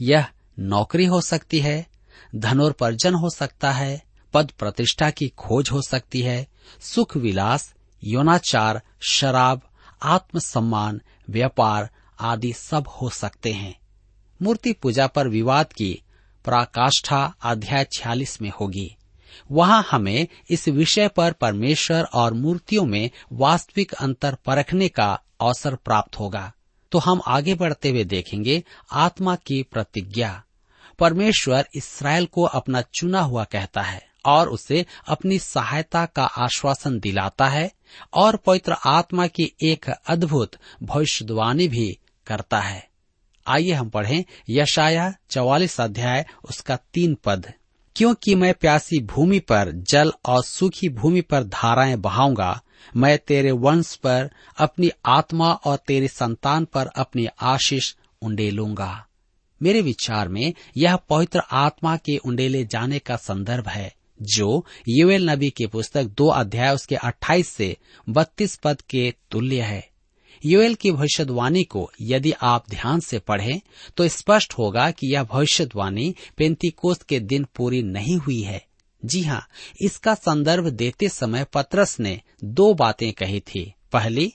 यह 0.00 0.26
नौकरी 0.60 1.04
हो 1.04 1.20
सकती 1.20 1.60
है 1.60 1.86
धनोर्पर्जन 2.34 3.14
हो 3.14 3.30
सकता 3.30 3.72
है, 3.72 4.02
पद 4.34 4.52
प्रतिष्ठा 4.58 5.10
की 5.10 5.28
खोज 5.28 5.70
हो 5.72 5.82
सकती 5.82 6.22
है, 6.22 6.46
सुख 6.80 7.16
विलास, 7.16 7.74
योनाचार, 8.04 8.82
शराब, 9.00 9.62
आत्मसम्मान, 10.02 11.00
व्यापार 11.30 11.90
आदि 12.20 12.52
सब 12.52 12.88
हो 12.88 13.10
सकते 13.10 13.52
हैं। 13.52 13.80
मूर्ति 14.42 14.72
पूजा 14.72 15.06
पर 15.06 15.28
विवाद 15.28 15.72
की 15.72 16.02
पराकाष्ठा 16.44 17.34
अध्याय 17.42 17.84
छियालीस 17.92 18.42
में 18.42 18.52
होगी। 18.60 18.96
वहाँ 19.50 19.86
हमें 19.90 20.28
इस 20.50 20.68
विषय 20.68 21.08
पर 21.08 21.32
परमेश्वर 21.32 22.02
और 22.04 22.34
मूर्तियों 22.34 22.86
में 22.86 23.10
वास्तविक 23.32 23.92
अंतर 23.92 24.34
परखने 24.34 24.88
का 24.88 25.20
अवसर 25.40 25.74
प्राप्त 25.74 26.18
होगा। 26.18 26.52
तो 26.92 26.98
हम 26.98 27.20
आगे 27.26 27.54
बढ़ते 27.54 27.90
हुए 27.90 28.04
देखेंगे 28.04 28.64
आत्मा 28.92 29.36
की 29.36 29.62
प्रतिज्ञा। 29.62 30.44
परमेश्वर 31.00 31.68
इसराइल 31.74 32.26
को 32.26 32.42
अपना 32.42 32.82
चुना 32.94 33.20
हुआ 33.20 33.44
कहता 33.44 33.82
है 33.82 34.06
और 34.24 34.48
उसे 34.48 34.86
अपनी 35.08 35.38
सहायता 35.38 36.06
का 36.06 36.24
आश्वासन 36.24 37.00
दिलाता 37.00 37.46
है 37.46 37.72
और 38.14 38.36
पवित्र 38.36 38.76
आत्मा 38.86 39.26
की 39.26 39.52
एक 39.62 39.90
अद्भुत 40.06 40.50
भविष्यवाणी 40.82 41.68
भी 41.68 41.98
करता 42.26 42.60
है। 42.60 42.88
आइए 43.46 43.72
हम 43.72 43.88
पढ़ें 43.88 44.24
यशाया 44.50 45.14
चौवालीस 45.30 45.80
अध्याय, 45.80 46.26
उसका 46.44 46.76
तीन 46.76 47.16
पद। 47.24 47.52
क्योंकि 47.96 48.34
मैं 48.34 48.54
प्यासी 48.54 49.00
भूमि 49.00 49.38
पर, 49.38 49.72
जल 49.72 50.12
और 50.24 50.44
सूखी 50.44 50.88
भूमि 50.88 51.20
पर 51.20 51.44
धाराएँ 51.44 51.96
बहाऊँगा, 51.96 52.62
मैं 52.96 53.18
तेरे 53.18 53.50
वंश 53.50 53.94
पर 53.94 54.30
अपनी 54.58 54.90
आत्मा 55.06 55.52
और 55.52 55.76
तेरे 55.76 56.08
संतान 56.08 56.64
पर 56.64 56.86
अपनी 56.86 57.26
आशीष 57.40 57.94
उंडेलूँगा। 58.22 59.06
मेरे 59.62 59.80
विचार 59.80 60.28
में 60.28 60.52
यह 60.76 60.96
पवित्र 60.96 61.42
आत्मा 61.52 61.96
के 61.96 62.16
उंडेले 62.16 62.64
जाने 62.64 62.98
का 62.98 63.16
संदर्भ 63.16 63.68
है, 63.68 63.94
जो 64.22 64.66
युवेल 64.88 65.30
नबी 65.30 65.50
की 65.50 65.66
पुस्तक 65.66 66.04
दो 66.04 66.26
अध्याय 66.26 66.74
उसके 66.74 66.94
28 66.96 67.48
से 67.48 67.76
32 68.08 68.56
पद 68.56 68.80
के 68.80 69.14
तुल्य 69.30 69.60
है। 69.60 69.88
युएल 70.44 70.74
की 70.74 70.90
भविष्यवाणी 70.90 71.62
को 71.64 71.90
यदि 72.00 72.32
आप 72.32 72.64
ध्यान 72.70 73.00
से 73.00 73.18
पढ़ें 73.18 73.60
तो 73.96 74.08
स्पष्ट 74.08 74.52
होगा 74.52 74.90
कि 74.90 75.14
यह 75.14 75.22
भविष्यवाणी 75.22 76.14
पेंतिकोस्त 76.36 77.02
के 77.02 77.20
दिन 77.20 77.46
पूरी 77.56 77.82
नहीं 77.82 78.16
हुई 78.16 78.40
है। 78.40 78.64
जी 79.04 79.22
हाँ 79.22 79.46
इसका 79.80 80.14
संदर्भ 80.14 80.68
देते 80.68 81.08
समय 81.08 81.44
पत्रस 81.44 82.00
ने 82.00 82.20
दो 82.44 82.72
बातें 82.74 83.12
कही 83.12 83.40
थी। 83.40 83.72
पहली, 83.92 84.32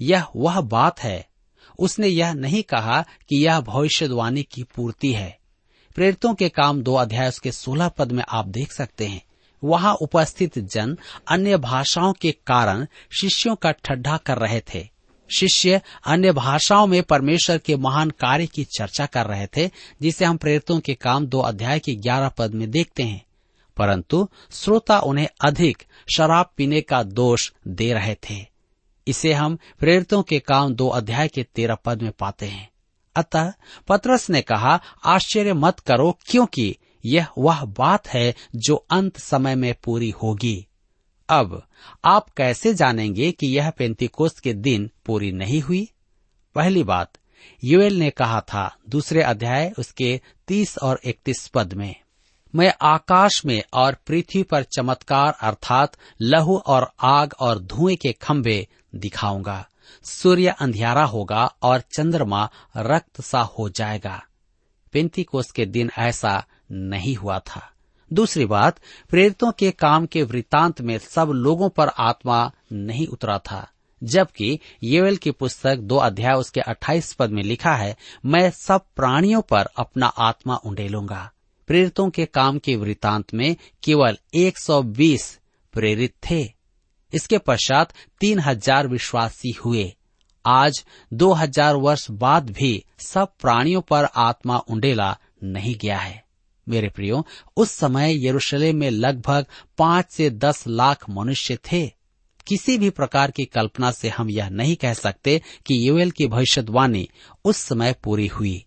यह 0.00 0.26
वह 0.36 0.60
बात 0.60 1.00
है 1.00 1.26
उसने 1.78 2.08
यह 2.08 2.32
नहीं 2.32 2.62
कहा 2.62 3.02
कि 3.02 3.46
यह 3.46 3.60
भविष्यवाणी 3.60 4.42
की 4.42 4.62
पूर्ति 4.62 5.12
है। 5.12 5.38
प्रेरितों 5.94 6.34
के 6.34 6.48
काम 6.48 6.82
दो 6.82 6.94
अध्याय 6.94 7.28
उसके 7.28 7.52
सोलह 7.52 7.88
पद 7.88 8.12
में 8.12 8.24
आप 8.28 8.46
देख 8.46 8.72
सकते 8.72 9.06
हैं। 9.06 9.22
वहाँ 9.64 9.94
उपस्थित 9.94 10.58
जन 10.58 10.98
अन्य 11.28 11.56
भाषाओं 11.56 12.12
के 12.12 12.32
कारण 12.32 12.86
शिष्यों 13.20 13.56
का 13.56 13.70
ठड्डा 13.70 14.16
कर 14.16 14.38
रहे 14.38 14.60
थे। 14.60 14.88
शिष्य 15.36 15.80
अन्य 16.06 16.32
भाषाओं 16.32 16.86
में 16.86 17.02
परमेश्वर 17.02 17.58
के 17.58 17.76
महान 17.76 18.10
कार्य 18.10 18.46
की 18.46 18.64
चर्चा 18.64 19.06
कर 19.06 19.26
रहे 19.26 19.46
थे, 19.46 19.70
जिसे 20.02 20.24
हम 20.24 20.36
प्रेरितों 20.36 20.80
के 20.80 20.94
काम 20.94 21.26
दो 21.26 21.40
अध्याय 21.40 21.78
के 21.78 21.94
ग्यारह 21.94 22.28
पद 22.28 22.54
में 22.54 22.70
देखते 22.70 23.02
हैं। 23.02 23.24
परंतु 23.76 24.28
श्रोता 24.52 25.00
उन्हें 25.00 25.28
अधिक 25.44 25.82
शराब 26.16 26.50
पीने 26.56 26.80
का 26.80 27.02
दोष 27.02 27.52
दे 27.68 27.92
रहे 27.92 28.14
थे। 28.14 28.53
इसे 29.06 29.32
हम 29.32 29.58
प्रेरितों 29.78 30.22
के 30.22 30.38
काम 30.38 30.74
दो 30.74 30.88
अध्याय 30.88 31.28
के 31.28 31.42
तेरह 31.42 31.74
पद 31.74 32.02
में 32.02 32.12
पाते 32.12 32.46
हैं। 32.46 32.70
अतः 33.16 33.52
पत्रस 33.88 34.30
ने 34.30 34.42
कहा, 34.42 34.80
आश्चर्य 35.04 35.52
मत 35.52 35.80
करो, 35.80 36.18
क्योंकि 36.26 36.76
यह 37.04 37.26
वह 37.38 37.64
बात 37.64 38.08
है 38.08 38.34
जो 38.56 38.86
अंत 38.90 39.18
समय 39.18 39.54
में 39.54 39.74
पूरी 39.84 40.10
होगी। 40.10 40.66
अब 41.28 41.62
आप 42.04 42.30
कैसे 42.30 42.74
जानेंगे 42.74 43.32
कि 43.32 43.46
यह 43.46 43.70
पेंतिकोस्त 43.70 44.38
के 44.38 44.52
दिन 44.52 44.90
पूरी 45.06 45.32
नहीं 45.32 45.60
हुई? 45.60 45.88
पहली 46.54 46.82
बात, 46.82 47.12
युएल 47.64 47.94
ने 47.94 48.10
कहा 48.10 48.40
था, 48.40 48.76
दूसरे 48.88 49.22
अध्याय 49.22 49.72
उसके 49.78 50.20
तीस 50.48 50.78
और 50.78 51.00
इकतीस 51.04 51.48
पद 51.48 51.74
में, 51.74 51.94
मैं 52.54 52.74
आकाश 52.82 53.44
में 53.44 53.62
और 53.74 53.96
पृथ्वी 54.06 54.42
पर 54.42 54.62
चमत्कार 54.62 55.36
अर्थात 55.42 55.96
लहू 56.22 56.56
और 56.58 56.92
आग 57.02 57.34
और 57.40 57.58
धुएँ 57.58 57.96
के 57.96 58.12
खंभे 58.12 58.68
दिखाऊँगा। 58.94 59.68
सूर्य 60.02 60.48
अंधियारा 60.48 61.04
होगा 61.04 61.46
और 61.62 61.80
चंद्रमा 61.80 62.50
रक्त 62.76 63.20
सा 63.20 63.40
हो 63.40 63.68
जाएगा। 63.68 64.22
पेंतिकोस 64.92 65.50
के 65.50 65.66
दिन 65.66 65.90
ऐसा 65.98 66.44
नहीं 66.72 67.16
हुआ 67.16 67.38
था। 67.38 67.70
दूसरी 68.12 68.44
बात, 68.44 68.80
प्रेरितों 69.10 69.52
के 69.52 69.70
काम 69.70 70.06
के 70.06 70.22
वृतांत 70.22 70.80
में 70.80 70.98
सब 70.98 71.28
लोगों 71.28 71.68
पर 71.68 71.88
आत्मा 71.88 72.52
नहीं 72.72 73.06
उतरा 73.06 73.38
था, 73.38 73.70
जबकि 74.04 74.58
येवेल 74.82 75.16
की 75.16 75.30
पुस्तक 75.30 75.76
दो 75.76 75.96
अध्याय 75.96 76.34
उसके 76.34 76.60
28 76.60 77.12
पद 77.12 77.30
में 77.30 77.42
लिखा 77.42 77.74
है, 77.74 77.96
मैं 78.24 78.50
सब 78.50 78.80
प्राणियों 78.96 79.42
पर 79.42 79.68
अपना 79.76 80.06
आत्मा 80.06 80.56
उंडेलूँगा। 80.56 81.30
प्रेरितों 81.66 82.10
के 82.10 82.26
काम 82.26 82.58
के 82.58 82.76
वृतांत 82.76 83.34
में 83.34 83.56
केवल 83.82 84.18
120 84.34 85.40
प्रेरित 85.72 86.14
थे। 86.30 86.63
इसके 87.14 87.38
पश्चात 87.38 87.92
तीन 88.20 88.38
हज़ार 88.38 88.86
विश्वासी 88.86 89.50
हुए। 89.64 89.92
आज 90.44 90.84
दो 91.12 91.32
हज़ार 91.32 91.76
वर्ष 91.76 92.10
बाद 92.10 92.50
भी 92.50 92.84
सब 92.98 93.32
प्राणियों 93.40 93.80
पर 93.80 94.08
आत्मा 94.16 94.58
उंडेला 94.58 95.16
नहीं 95.42 95.74
गया 95.82 95.98
है। 95.98 96.22
मेरे 96.66 96.88
प्रियो, 96.88 97.26
उस 97.56 97.70
समय 97.70 98.26
यरूशलेम 98.26 98.76
में 98.76 98.90
लगभग 98.90 99.46
पाँच 99.78 100.10
से 100.10 100.30
दस 100.30 100.64
लाख 100.66 101.08
मनुष्य 101.10 101.58
थे। 101.72 101.86
किसी 102.46 102.76
भी 102.78 102.90
प्रकार 102.90 103.30
की 103.30 103.44
कल्पना 103.44 103.90
से 103.90 104.08
हम 104.08 104.30
यह 104.30 104.48
नहीं 104.48 104.76
कह 104.76 104.94
सकते 104.94 105.40
कि 105.66 105.88
यूएल 105.88 106.10
की 106.10 106.26
भविष्यवाणी 106.26 107.08
उस 107.44 107.56
समय 107.56 107.94
पूरी 108.04 108.26
हुई। 108.26 108.64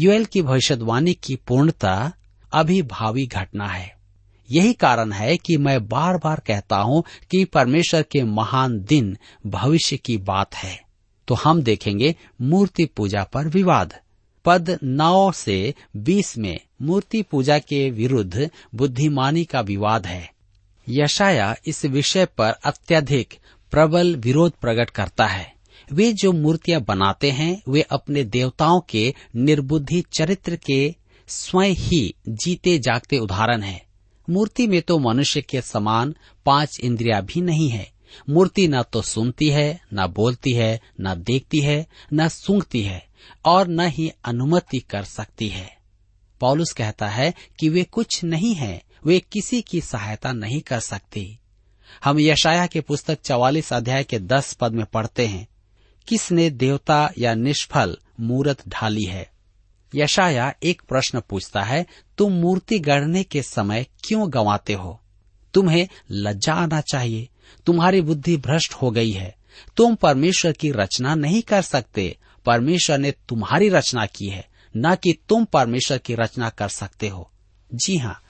यूएल 0.00 0.24
की 0.24 0.42
भविष्यवाणी 0.42 1.14
की 1.14 1.36
पूर्णता 1.36 2.12
अभी 2.52 2.82
भावी 2.82 3.26
घटना 3.26 3.66
है। 3.66 3.92
यही 4.50 4.72
कारण 4.72 5.12
है 5.12 5.36
कि 5.36 5.56
मैं 5.56 5.88
बार 5.88 6.16
बार 6.16 6.42
कहता 6.46 6.76
हूँ 6.76 7.04
कि 7.30 7.44
परमेश्वर 7.44 8.02
के 8.02 8.22
महान 8.22 8.80
दिन 8.80 9.16
भविष्य 9.46 9.96
की 9.96 10.16
बात 10.16 10.54
है। 10.54 10.82
तो 11.28 11.34
हम 11.34 11.62
देखेंगे 11.62 12.16
मूर्ति 12.40 12.84
पूजा 12.84 13.24
पर 13.24 13.48
विवाद। 13.48 13.94
पद 14.44 14.78
नौ 14.82 15.32
से 15.32 15.74
बीस 15.96 16.38
में 16.38 16.60
मूर्ति 16.82 17.22
पूजा 17.22 17.58
के 17.58 17.90
विरुद्ध 17.90 18.50
बुद्धिमानी 18.74 19.44
का 19.44 19.60
विवाद 19.60 20.06
है। 20.06 20.32
यशाया 20.88 21.56
इस 21.66 21.84
विषय 21.84 22.24
पर 22.24 22.50
अत्यधिक 22.50 23.34
प्रबल 23.70 24.16
विरोध 24.16 24.52
प्रकट 24.52 24.90
करता 24.90 25.26
है। 25.26 25.54
वे 25.92 26.12
जो 26.12 26.32
मूर्तियाँ 26.32 26.80
बनाते 26.80 27.30
हैं, 27.30 27.62
वे 27.68 27.82
अपने 27.82 28.24
देवताओं 28.24 28.80
के 28.80 29.14
निर्बुद्धि 29.36 30.04
चरित्र 30.12 30.56
के 30.56 30.94
स्वयं 31.28 31.74
ही 31.74 32.14
जीते 32.28 32.78
जागते 32.78 33.18
उदाहरण 33.18 33.62
हैं। 33.62 33.83
मूर्ति 34.30 34.66
में 34.66 34.82
तो 34.82 34.98
मनुष्य 34.98 35.42
के 35.42 35.60
समान 35.60 36.14
पाँच 36.46 36.80
इंद्रिया 36.80 37.20
भी 37.20 37.40
नहीं 37.40 37.68
है। 37.68 37.92
मूर्ति 38.30 38.68
न 38.68 38.82
तो 38.82 39.02
सुनती 39.02 39.48
है, 39.48 39.80
न 39.94 40.06
बोलती 40.06 40.52
है, 40.52 40.80
न 41.00 41.14
देखती 41.14 41.60
है, 41.60 41.86
न 42.12 42.28
सूंघती 42.28 42.82
है, 42.82 43.06
और 43.44 43.68
न 43.68 43.80
ही 43.80 44.12
अनुमति 44.24 44.78
कर 44.78 45.02
सकती 45.02 45.48
है। 45.48 45.76
पॉलुस 46.40 46.72
कहता 46.72 47.08
है 47.08 47.34
कि 47.60 47.68
वे 47.68 47.84
कुछ 47.84 48.24
नहीं 48.24 48.54
है, 48.54 48.82
वे 49.06 49.20
किसी 49.20 49.62
की 49.62 49.80
सहायता 49.80 50.32
नहीं 50.32 50.60
कर 50.60 50.80
सकती। 50.80 51.38
हम 52.04 52.20
यशाया 52.20 52.66
के 52.66 52.80
पुस्तक 52.80 53.18
चवालीस 53.20 53.72
अध्याय 53.72 54.04
के 54.04 54.18
दस 54.18 54.52
पद 54.52 54.72
में 54.72 54.86
पढ़ते 54.86 55.26
हैं, 55.26 55.48
किसने 56.08 56.50
देवता 56.50 57.12
या 57.18 57.34
निष्फल 57.34 57.98
मूर्त 58.20 58.68
ढाली 58.68 59.04
है? 59.04 59.33
यशाया 59.94 60.54
एक 60.62 60.82
प्रश्न 60.88 61.20
पूछता 61.20 61.62
है, 61.62 61.86
तुम 62.18 62.32
मूर्ति 62.32 62.78
गढ़ने 62.78 63.22
के 63.22 63.42
समय 63.42 63.86
क्यों 64.04 64.32
गंवाते 64.32 64.72
हो? 64.72 65.00
तुम्हें 65.54 65.88
लज्जा 66.10 66.54
आना 66.54 66.80
चाहिए। 66.80 67.28
तुम्हारी 67.66 68.00
बुद्धि 68.00 68.36
भ्रष्ट 68.36 68.72
हो 68.72 68.90
गई 68.90 69.10
है। 69.10 69.36
तुम 69.76 69.94
परमेश्वर 69.94 70.52
की 70.52 70.70
रचना 70.70 71.14
नहीं 71.14 71.42
कर 71.42 71.62
सकते। 71.62 72.18
परमेश्वर 72.46 72.98
ने 72.98 73.10
तुम्हारी 73.10 73.68
रचना 73.68 74.06
की 74.06 74.28
है, 74.28 74.48
न 74.76 74.94
कि 74.94 75.18
तुम 75.28 75.44
परमेश्वर 75.44 75.98
की 75.98 76.14
रचना 76.14 76.48
कर 76.48 76.68
सकते 76.68 77.08
हो। 77.08 77.30
जी 77.74 77.96
हाँ 77.96 78.20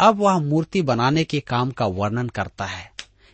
अब 0.00 0.16
वह 0.16 0.38
मूर्ति 0.38 0.82
बनाने 0.82 1.24
के 1.24 1.40
काम 1.40 1.70
का 1.70 1.86
वर्णन 1.86 2.28
करता 2.28 2.64
है। 2.64 2.92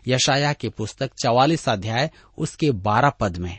यशाया 0.08 0.52
की 0.52 0.68
पुस्तक 0.68 1.10
चवालीस 1.22 1.68
अध्याय, 1.68 2.10
उसके 2.38 2.70
बारह 2.70 3.10
पद 3.10 3.36
में। 3.36 3.58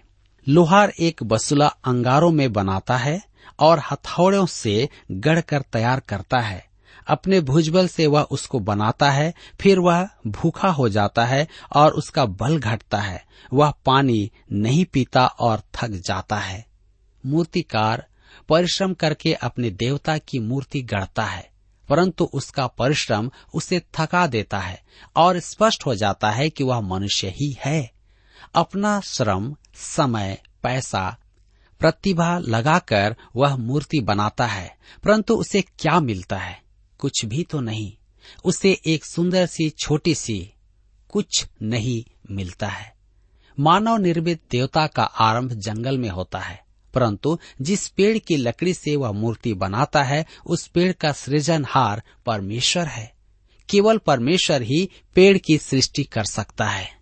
लोहार 0.50 0.93
एक 1.00 1.23
बसुला 1.23 1.67
अंगारों 1.67 2.31
में 2.31 2.53
बनाता 2.53 2.97
है 2.97 3.30
और 3.60 3.81
हथौड़ों 3.91 4.45
से 4.45 4.89
गढ़कर 5.12 5.62
तैयार 5.62 6.00
करता 6.00 6.39
है। 6.39 6.69
अपने 7.07 7.39
भुजबल 7.41 7.88
से 7.88 8.07
वह 8.07 8.21
उसको 8.21 8.60
बनाता 8.60 9.10
है, 9.12 9.33
फिर 9.62 9.79
वह 9.79 10.07
भूखा 10.27 10.69
हो 10.69 10.89
जाता 10.89 11.25
है 11.25 11.48
और 11.75 11.91
उसका 11.91 12.25
बल 12.25 12.60
घटता 12.60 12.98
है। 12.98 13.24
वह 13.53 13.74
पानी 13.86 14.31
नहीं 14.51 14.86
पीता 14.86 15.25
और 15.25 15.62
थक 15.75 15.89
जाता 16.05 16.38
है। 16.38 16.65
मूर्तिकार 17.25 18.05
परिश्रम 18.50 18.93
करके 18.93 19.33
अपने 19.33 19.69
देवता 19.69 20.17
की 20.17 20.39
मूर्ति 20.39 20.81
गढ़ता 20.81 21.24
है, 21.24 21.50
परंतु 21.89 22.29
उसका 22.33 22.67
परिश्रम 22.67 23.29
उसे 23.53 23.81
थका 23.95 24.25
देता 24.27 24.60
है 24.60 24.81
और 25.15 25.39
स्पष्ट 25.39 25.86
हो 25.86 25.95
जाता 25.95 26.31
है 26.31 26.50
कि 26.50 26.63
वह 26.63 26.79
मनुष्य 26.81 27.27
ही 27.29 27.55
है। 27.65 27.91
अपना 28.55 29.00
श्रम, 29.00 29.55
समय, 29.75 30.41
पैसा 30.63 31.15
प्रतिभा 31.81 32.39
लगाकर 32.39 33.15
वह 33.35 33.55
मूर्ति 33.55 34.00
बनाता 34.00 34.45
है, 34.45 34.77
परंतु 35.03 35.35
उसे 35.35 35.61
क्या 35.61 36.00
मिलता 36.00 36.38
है? 36.38 36.61
कुछ 37.00 37.25
भी 37.25 37.43
तो 37.43 37.59
नहीं। 37.59 37.93
उसे 38.45 38.81
एक 38.88 39.05
सुंदर 39.05 39.45
सी, 39.45 39.69
छोटी 39.69 40.15
सी 40.15 40.53
कुछ 41.09 41.45
नहीं 41.61 42.03
मिलता 42.31 42.67
है। 42.67 42.93
मानव 43.59 43.97
निर्मित 43.97 44.41
देवता 44.51 44.88
का 44.88 45.03
आरंभ 45.03 45.51
जंगल 45.51 45.97
में 45.97 46.09
होता 46.09 46.39
है, 46.39 46.63
परंतु 46.93 47.39
जिस 47.61 47.88
पेड़ 47.88 48.17
की 48.17 48.38
लकड़ी 48.38 48.73
से 48.73 48.95
वह 48.95 49.11
मूर्ति 49.11 49.53
बनाता 49.53 50.03
है, 50.03 50.25
उस 50.45 50.67
पेड़ 50.67 50.93
का 50.93 51.11
सृजनहार 51.11 52.03
परमेश्वर 52.25 52.85
है। 52.85 53.13
केवल 53.69 53.97
परमेश्वर 53.97 54.61
ही 54.61 54.89
पेड़ 55.15 55.38
की 55.38 55.57
सृष्टि 55.57 56.03
कर 56.03 56.23
सकता 56.23 56.65
है। 56.65 57.00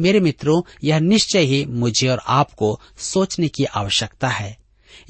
मेरे 0.00 0.20
मित्रों, 0.20 0.62
यह 0.84 0.98
निश्चय 0.98 1.40
ही 1.40 1.64
मुझे 1.64 2.08
और 2.08 2.20
आपको 2.26 2.80
सोचने 2.98 3.48
की 3.48 3.64
आवश्यकता 3.64 4.28
है। 4.28 4.58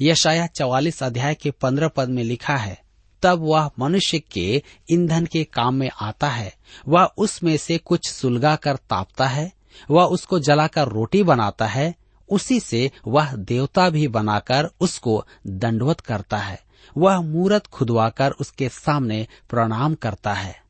यशाया 0.01 0.47
चवालीस 0.47 1.03
अध्याय 1.03 1.35
के 1.35 1.51
पंद्रह 1.51 1.87
पद 1.87 2.09
में 2.09 2.23
लिखा 2.23 2.55
है, 2.55 2.81
तब 3.23 3.39
वह 3.39 3.71
मनुष्य 3.79 4.19
के 4.19 4.63
ईंधन 4.91 5.25
के 5.25 5.43
काम 5.43 5.75
में 5.75 5.89
आता 6.01 6.29
है। 6.29 6.53
वह 6.87 7.03
उसमें 7.17 7.57
से 7.57 7.77
कुछ 7.77 8.09
सुलगा 8.09 8.55
कर 8.55 8.75
तापता 8.75 9.27
है, 9.27 9.51
वह 9.91 10.03
उसको 10.03 10.39
जलाकर 10.39 10.87
रोटी 10.87 11.23
बनाता 11.23 11.65
है, 11.65 11.95
उसी 12.29 12.59
से 12.59 12.91
वह 13.07 13.35
देवता 13.35 13.89
भी 13.89 14.07
बनाकर 14.07 14.69
उसको 14.79 15.25
दंडवत 15.47 15.99
करता 15.99 16.37
है, 16.37 16.61
वह 16.97 17.21
मूरत 17.21 17.67
खुदवाकर 17.67 18.31
उसके 18.31 18.69
सामने 18.69 19.27
प्रणाम 19.49 19.95
करता 19.95 20.33
है। 20.33 20.61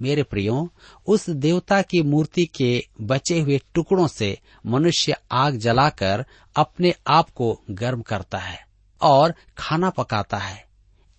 मेरे 0.00 0.22
प्रियो, 0.22 0.68
उस 1.06 1.28
देवता 1.30 1.80
की 1.82 2.02
मूर्ति 2.02 2.44
के 2.56 2.82
बचे 3.00 3.38
हुए 3.40 3.60
टुकड़ों 3.74 4.06
से 4.06 4.36
मनुष्य 4.66 5.16
आग 5.32 5.56
जलाकर 5.56 6.24
अपने 6.56 6.94
आप 7.08 7.30
को 7.30 7.52
गर्म 7.72 8.02
करता 8.02 8.38
है 8.38 8.58
और 9.00 9.34
खाना 9.58 9.90
पकाता 9.90 10.38
है। 10.38 10.66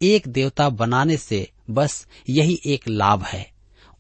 एक 0.01 0.27
देवता 0.27 0.69
बनाने 0.71 1.17
से 1.17 1.47
बस 1.69 2.05
यही 2.29 2.59
एक 2.65 2.87
लाभ 2.87 3.23
है। 3.23 3.45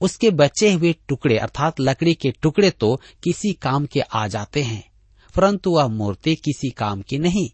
उसके 0.01 0.29
बचे 0.31 0.71
हुए 0.71 0.93
टुकड़े 1.07 1.37
अर्थात 1.37 1.79
लकड़ी 1.79 2.13
के 2.13 2.31
टुकड़े 2.41 2.69
तो 2.71 2.95
किसी 3.23 3.51
काम 3.53 3.85
के 3.85 3.99
आ 4.01 4.27
जाते 4.27 4.63
हैं, 4.63 4.83
परंतु 5.35 5.71
वह 5.71 5.87
मूर्ति 5.87 6.35
किसी 6.35 6.69
काम 6.69 7.01
की 7.01 7.17
नहीं। 7.17 7.49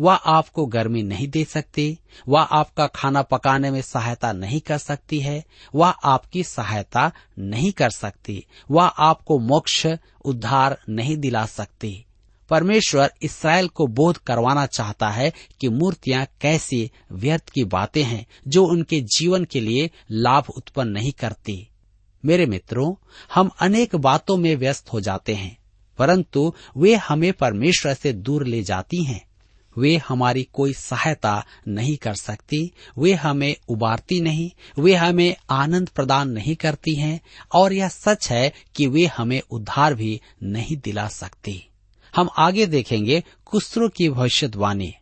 वह 0.00 0.14
आपको 0.14 0.66
गर्मी 0.66 1.02
नहीं 1.02 1.28
दे 1.28 1.44
सकती, 1.44 1.98
वह 2.28 2.40
आपका 2.40 2.86
खाना 2.86 3.22
पकाने 3.22 3.70
में 3.70 3.82
सहायता 3.82 4.32
नहीं 4.32 4.60
कर 4.60 4.78
सकती 4.78 5.20
है, 5.20 5.44
वह 5.74 5.88
आपकी 5.88 6.44
सहायता 6.44 7.12
नहीं 7.38 7.72
कर 7.72 7.90
सकती, 7.90 8.46
वह 8.70 8.84
आपको 8.84 9.38
मोक्ष, 9.38 9.86
उद्धार 10.24 10.78
नहीं 10.88 11.16
दिला 11.16 11.46
सकती। 11.46 12.04
परमेश्वर 12.50 13.12
इसराइल 13.22 13.68
को 13.68 13.86
बोध 13.86 14.18
करवाना 14.18 14.66
चाहता 14.66 15.08
है 15.08 15.32
कि 15.60 15.68
मूर्तियाँ 15.68 16.26
कैसी 16.40 16.90
व्यर्थ 17.12 17.48
की 17.48 17.64
बातें 17.64 18.02
हैं, 18.02 18.26
जो 18.48 18.64
उनके 18.64 19.00
जीवन 19.00 19.44
के 19.44 19.60
लिए 19.60 19.90
लाभ 20.10 20.44
उत्पन्न 20.56 20.88
नहीं 20.88 21.12
करती। 21.12 21.68
मेरे 22.24 22.46
मित्रों, 22.46 22.94
हम 23.34 23.50
अनेक 23.60 23.96
बातों 23.96 24.36
में 24.36 24.56
व्यस्त 24.56 24.92
हो 24.92 25.00
जाते 25.00 25.34
हैं, 25.34 25.58
परंतु 25.98 26.54
वे 26.76 26.94
हमें 26.94 27.32
परमेश्वर 27.32 27.94
से 27.94 28.12
दूर 28.12 28.46
ले 28.46 28.62
जाती 28.62 29.04
हैं। 29.04 29.27
वे 29.78 29.96
हमारी 30.08 30.42
कोई 30.52 30.72
सहायता 30.72 31.44
नहीं 31.68 31.96
कर 31.96 32.14
सकती, 32.14 32.72
वे 32.98 33.12
हमें 33.14 33.56
उबारती 33.68 34.20
नहीं, 34.20 34.50
वे 34.82 34.94
हमें 34.94 35.36
आनंद 35.50 35.88
प्रदान 35.88 36.30
नहीं 36.30 36.56
करती 36.56 36.94
हैं, 36.94 37.20
और 37.54 37.72
यह 37.72 37.88
सच 37.88 38.30
है 38.30 38.52
कि 38.76 38.86
वे 38.86 39.06
हमें 39.06 39.40
उद्धार 39.50 39.94
भी 39.94 40.20
नहीं 40.42 40.76
दिला 40.76 41.08
सकती। 41.08 41.64
हम 42.16 42.28
आगे 42.38 42.66
देखेंगे 42.66 43.22
कुस्तरों 43.44 43.88
की 43.88 44.08
भविष्यवाणी। 44.08 44.94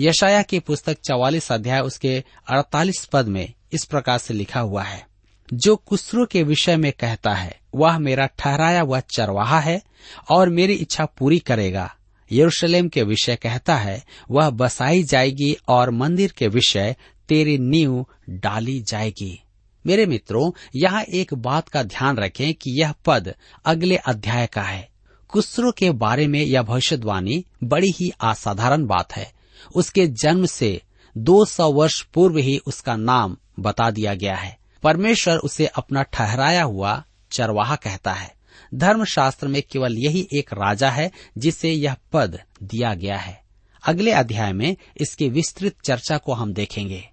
यशाया 0.00 0.42
की 0.42 0.58
पुस्तक 0.58 0.96
चवालीस 1.00 1.52
अध्याय 1.52 1.80
उसके 1.80 2.24
अड़तालीस 2.48 3.04
पद 3.04 3.26
में 3.26 3.52
इस 3.72 3.84
प्रकार 3.84 4.18
से 4.18 4.34
लिखा 4.34 4.60
हुआ 4.60 4.82
है, 4.82 5.06
जो 5.54 5.76
कुसरों 5.76 6.26
के 6.26 6.42
विषय 6.42 6.76
में 6.76 6.92
कहता 6.92 7.34
है, 7.34 7.60
वह 7.74 7.98
मेरा 7.98 8.26
ठहराया 8.38 8.80
हुआ 8.80 9.00
चरवाहा 9.00 9.60
है 9.60 9.82
और 10.30 10.48
मेरी 10.48 10.72
इच्छा 10.72 11.04
पूरी 11.04 11.38
करेगा। 11.38 11.94
यरूशलेम 12.32 12.88
के 12.88 13.02
विषय 13.02 13.36
कहता 13.36 13.76
है, 13.76 14.04
वह 14.30 14.50
बसाई 14.50 15.02
जाएगी 15.02 15.56
और 15.68 15.90
मंदिर 15.90 16.32
के 16.38 16.48
विषय 16.48 16.96
तेरी 17.28 17.58
नींव 17.58 18.06
डाली 18.30 18.80
जाएगी। 18.80 19.42
मेरे 19.86 20.06
मित्रों, 20.06 20.50
यहाँ 20.76 21.02
एक 21.02 21.34
बात 21.34 21.68
का 21.68 21.82
ध्यान 21.82 22.16
रखें 22.16 22.54
कि 22.54 22.80
यह 22.80 22.94
पद 23.06 23.34
अगले 23.64 23.96
अध्याय 23.96 24.46
का 24.46 24.62
है। 24.62 24.88
कुसरो 25.28 25.72
के 25.72 25.90
बारे 25.90 26.26
में 26.26 26.40
यह 26.40 26.62
भविष्यवाणी 26.62 27.44
बड़ी 27.64 27.90
ही 27.90 28.12
असाधारण 28.20 28.86
बात 28.86 29.12
है। 29.12 29.32
उसके 29.74 30.06
जन्म 30.06 30.46
से 30.46 30.82
200 31.18 31.72
वर्ष 31.72 32.02
पूर्व 32.02 32.36
ही 32.36 32.58
उसका 32.58 32.96
नाम 32.96 33.36
बता 33.60 33.90
दिया 33.90 34.14
गया 34.14 34.36
है। 34.36 34.58
परमेश्वर 34.82 35.36
उसे 35.36 35.66
अपना 35.66 36.02
ठहराया 36.02 36.62
हुआ 36.62 37.04
चरवाहा 37.30 37.76
कहता 37.76 38.12
है। 38.12 38.34
धर्मशास्त्र 38.74 39.48
में 39.48 39.62
केवल 39.62 39.98
यही 39.98 40.28
एक 40.32 40.52
राजा 40.52 40.90
है 40.90 41.10
जिसे 41.38 41.70
यह 41.70 41.96
पद 42.12 42.42
दिया 42.62 42.94
गया 42.94 43.16
है। 43.16 43.42
अगले 43.86 44.12
अध्याय 44.12 44.52
में 44.52 44.76
इसकी 45.00 45.28
विस्तृत 45.28 45.74
चर्चा 45.84 46.18
को 46.18 46.32
हम 46.32 46.52
देखेंगे। 46.52 47.08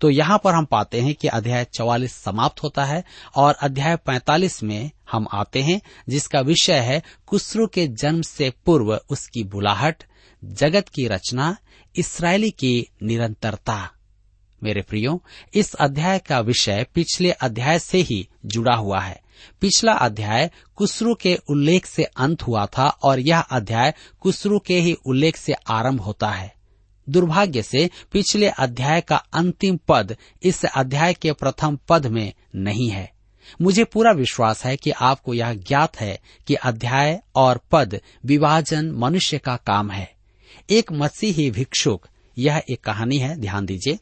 तो 0.00 0.10
यहाँ 0.10 0.40
पर 0.44 0.54
हम 0.54 0.64
पाते 0.64 1.00
हैं 1.00 1.14
कि 1.14 1.28
अध्याय 1.28 1.64
44 1.64 2.12
समाप्त 2.14 2.62
होता 2.62 2.84
है 2.84 3.04
और 3.36 3.54
अध्याय 3.54 3.96
45 3.96 4.62
में 4.62 4.90
हम 5.12 5.28
आते 5.32 5.62
हैं, 5.62 5.80
जिसका 6.08 6.40
विषय 6.40 6.78
है 6.78 7.02
कुसरू 7.26 7.66
के 7.66 7.86
जन्म 7.86 8.22
से 8.22 8.52
पूर्व 8.66 9.00
उसकी 9.10 9.44
बुलाहट, 9.44 10.04
जगत 10.44 10.88
की 10.88 11.06
रचना, 11.08 11.56
इसराइली 11.96 12.50
की 12.50 12.88
निरंतरता। 13.02 13.90
मेरे 14.62 14.82
प्रियो, 14.82 15.22
इस 15.54 15.74
अध्याय 15.74 16.18
का 16.18 16.40
विषय 16.40 16.86
पिछले 16.94 17.30
अध्याय 17.30 17.78
से 17.78 17.98
ही 17.98 18.28
जुड़ा 18.46 18.76
हुआ 18.76 19.00
है। 19.00 19.22
पिछला 19.60 19.92
अध्याय 19.92 20.50
कुसरू 20.76 21.14
के 21.14 21.38
उल्लेख 21.50 21.86
से 21.86 22.02
अंत 22.02 22.42
हुआ 22.42 22.66
था 22.66 22.88
और 22.88 23.20
यह 23.20 23.40
अध्याय 23.40 23.94
कुसरू 24.20 24.58
के 24.58 24.80
ही 24.80 24.92
उल्लेख 24.92 25.36
से 25.36 25.52
आरंभ 25.52 26.00
होता 26.00 26.28
है। 26.28 26.54
दुर्भाग्य 27.08 27.62
से 27.62 27.90
पिछले 28.12 28.48
अध्याय 28.48 29.00
का 29.00 29.16
अंतिम 29.16 29.78
पद 29.88 30.16
इस 30.42 30.64
अध्याय 30.64 31.14
के 31.14 31.32
प्रथम 31.32 31.78
पद 31.88 32.06
में 32.06 32.32
नहीं 32.56 32.90
है। 32.90 33.12
मुझे 33.62 33.84
पूरा 33.84 34.12
विश्वास 34.12 34.64
है 34.64 34.76
कि 34.76 34.90
आपको 34.90 35.34
यह 35.34 35.54
ज्ञात 35.54 36.00
है 36.00 36.20
कि 36.46 36.54
अध्याय 36.54 37.20
और 37.34 37.60
पद 37.72 38.00
विभाजन 38.24 38.90
मनुष्य 38.90 39.38
का 39.38 39.56
काम 39.56 39.90
है। 39.90 40.12
एक 40.70 40.92
मसीही 40.92 41.50
भिक्षुक, 41.50 42.06
यह 42.38 42.62
एक 42.70 42.80
कहानी 42.80 43.18
है, 43.18 43.36
ध्यान 43.40 43.66
दीजिए। 43.66 43.98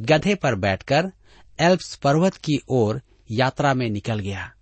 गधे 0.00 0.34
पर 0.34 0.54
बैठकर 0.54 1.12
एल्प्स 1.60 1.94
पर्वत 1.94 2.34
की 2.34 2.62
ओर 2.68 3.02
यात्रा 3.30 3.74
में 3.74 3.90
निकल 3.90 4.18
गया। 4.18 4.52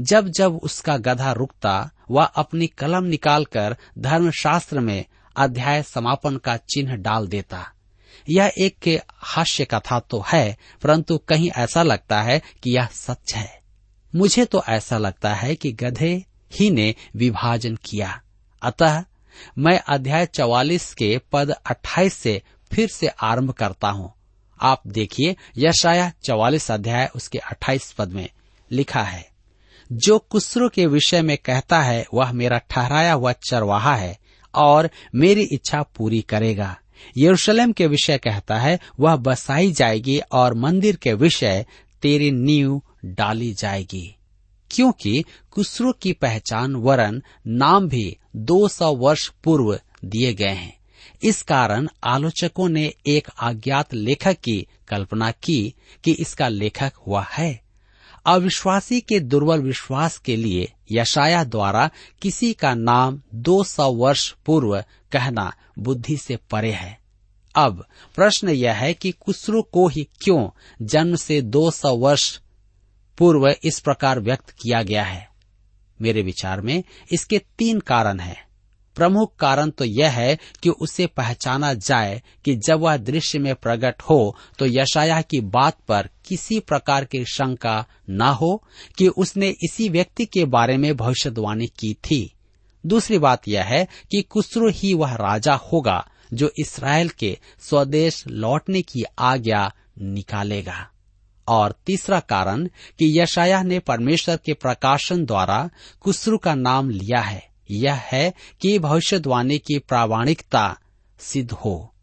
जब 0.00 0.28
जब 0.28 0.56
उसका 0.56 0.96
गधा 0.96 1.32
रुकता, 1.32 1.90
वह 2.10 2.24
अपनी 2.24 2.66
कलम 2.66 3.04
निकालकर 3.04 3.76
धर्मशास्त्र 3.98 4.80
में 4.80 5.04
अध्याय 5.36 5.82
समापन 5.82 6.36
का 6.36 6.56
चिन्ह 6.56 6.94
डाल 6.96 7.26
देता। 7.26 7.72
यह 8.28 8.52
एक 8.58 9.02
हास्य 9.14 9.64
कथा 9.64 10.00
तो 10.00 10.24
है, 10.32 10.56
परंतु 10.82 11.18
कहीं 11.18 11.50
ऐसा 11.50 11.82
लगता 11.82 12.22
है 12.22 12.42
कि 12.62 12.70
यह 12.70 12.86
सच 12.86 13.34
है। 13.34 13.60
मुझे 14.14 14.44
तो 14.44 14.62
ऐसा 14.68 14.98
लगता 14.98 15.34
है 15.34 15.54
कि 15.54 15.72
गधे 15.72 16.24
ही 16.52 16.70
ने 16.70 16.94
विभाजन 17.16 17.76
किया। 17.76 18.22
अतः 18.62 19.04
मैं 19.58 19.80
अध्याय 19.88 20.26
चवालीस 20.26 20.94
के 20.94 21.20
पद 21.32 21.50
28 21.50 22.14
से 22.14 22.42
फिर 22.72 22.88
से 22.88 23.06
आरंभ 23.06 23.50
करता 23.50 23.88
हूँ। 23.88 24.15
आप 24.60 24.82
देखिए 24.86 25.36
यशाया 25.58 26.12
चवालीस 26.24 26.70
अध्याय, 26.70 27.10
उसके 27.16 27.38
28 27.38 27.92
पद 27.92 28.08
में 28.08 28.28
लिखा 28.72 29.02
है, 29.02 29.28
जो 29.92 30.18
कुसरो 30.18 30.68
के 30.68 30.86
विषय 30.86 31.22
में 31.22 31.38
कहता 31.38 31.82
है, 31.82 32.06
वह 32.14 32.32
मेरा 32.32 32.58
ठहराया 32.58 33.12
हुआ 33.12 33.32
चरवाहा 33.32 33.96
है 33.96 34.18
और 34.54 34.90
मेरी 35.14 35.42
इच्छा 35.42 35.82
पूरी 35.82 36.20
करेगा। 36.20 36.76
यरूशलेम 37.16 37.72
के 37.72 37.86
विषय 37.86 38.18
कहता 38.18 38.58
है, 38.58 38.78
वह 39.00 39.16
बसाई 39.16 39.72
जाएगी 39.72 40.18
और 40.18 40.54
मंदिर 40.54 40.96
के 40.96 41.12
विषय 41.12 41.66
तेरी 42.02 42.30
नींव 42.30 42.82
डाली 43.04 43.54
जाएगी। 43.54 44.16
क्योंकि 44.70 45.24
कुसरो 45.50 45.92
की 45.92 46.12
पहचान, 46.12 46.76
वरन, 46.76 47.22
नाम 47.46 47.88
भी 47.88 48.16
200 48.36 48.94
वर्ष 48.94 49.28
पूर्व 49.28 49.80
दिए 50.04 50.34
गए 50.34 50.52
हैं। 50.52 50.75
इस 51.26 51.42
कारण 51.42 51.88
आलोचकों 52.04 52.68
ने 52.68 52.94
एक 53.06 53.28
अज्ञात 53.42 53.94
लेखक 53.94 54.32
की 54.32 54.66
कल्पना 54.88 55.30
की 55.30 55.74
कि 56.04 56.12
इसका 56.12 56.48
लेखक 56.48 56.92
हुआ 57.06 57.26
है। 57.30 57.62
अविश्वासी 58.26 59.00
के 59.00 59.20
दुर्बल 59.20 59.60
विश्वास 59.60 60.18
के 60.18 60.36
लिए 60.36 60.72
यशाया 60.92 61.44
द्वारा 61.44 61.90
किसी 62.22 62.52
का 62.52 62.74
नाम 62.74 63.22
200 63.34 63.92
वर्ष 63.92 64.34
पूर्व 64.46 64.84
कहना 65.12 65.54
बुद्धि 65.78 66.16
से 66.16 66.36
परे 66.36 66.72
है। 66.72 66.98
अब 67.54 67.86
प्रश्न 68.14 68.48
यह 68.48 68.72
है 68.72 68.94
कि 68.94 69.10
कुसरू 69.10 69.62
को 69.62 69.88
ही 69.88 70.08
क्यों 70.20 70.48
जन्म 70.82 71.16
से 71.16 71.42
200 71.42 71.96
वर्ष 71.96 72.40
पूर्व 73.18 73.54
इस 73.64 73.80
प्रकार 73.80 74.20
व्यक्त 74.20 74.50
किया 74.50 74.82
गया 74.82 75.04
है? 75.04 75.28
मेरे 76.02 76.22
विचार 76.22 76.60
में 76.60 76.84
इसके 77.12 77.38
तीन 77.38 77.80
कारण 77.80 78.20
हैं। 78.20 78.45
प्रमुख 78.96 79.36
कारण 79.36 79.70
तो 79.70 79.84
यह 79.84 80.10
है 80.10 80.38
कि 80.62 80.68
उसे 80.68 81.06
पहचाना 81.06 81.74
जाए 81.74 82.22
कि 82.44 82.56
जब 82.56 82.80
वह 82.80 82.96
दृश्य 82.96 83.38
में 83.38 83.54
प्रकट 83.54 84.02
हो 84.02 84.36
तो 84.58 84.66
यशाया 84.66 85.22
की 85.22 85.40
बात 85.40 85.76
पर 85.88 86.08
किसी 86.24 86.60
प्रकार 86.60 87.04
की 87.04 87.24
शंका 87.24 87.86
न 88.10 88.22
हो 88.22 88.62
कि 88.98 89.08
उसने 89.08 89.48
इसी 89.48 89.88
व्यक्ति 89.88 90.26
के 90.26 90.44
बारे 90.44 90.76
में 90.76 90.96
भविष्यवाणी 90.96 91.66
की 91.66 91.94
थी। 91.94 92.32
दूसरी 92.86 93.18
बात 93.18 93.48
यह 93.48 93.64
है 93.64 93.88
कि 94.10 94.22
कुसरो 94.22 94.70
ही 94.70 94.94
वह 94.94 95.14
राजा 95.14 95.54
होगा 95.54 96.08
जो 96.32 96.50
इसराइल 96.58 97.08
के 97.08 97.38
स्वदेश 97.60 98.24
लौटने 98.26 98.82
की 98.82 99.04
आज्ञा 99.18 99.72
निकालेगा। 100.00 100.88
और 101.48 101.74
तीसरा 101.86 102.20
कारण 102.20 102.66
कि 102.98 103.20
यशाया 103.20 103.62
ने 103.62 103.78
परमेश्वर 103.78 104.36
के 104.36 104.54
प्रकाशन 104.54 105.24
द्वारा 105.24 105.70
कुसरू 106.00 106.38
का 106.38 106.54
नाम 106.54 106.90
लिया 106.90 107.20
है। 107.20 107.55
यह 107.70 107.94
है 107.94 108.34
कि 108.60 108.78
भविष्यवाणी 108.78 109.58
की 109.58 109.78
प्रामाणिकता 109.78 110.78
सिद्ध 111.18 111.52
हो, 111.52 111.94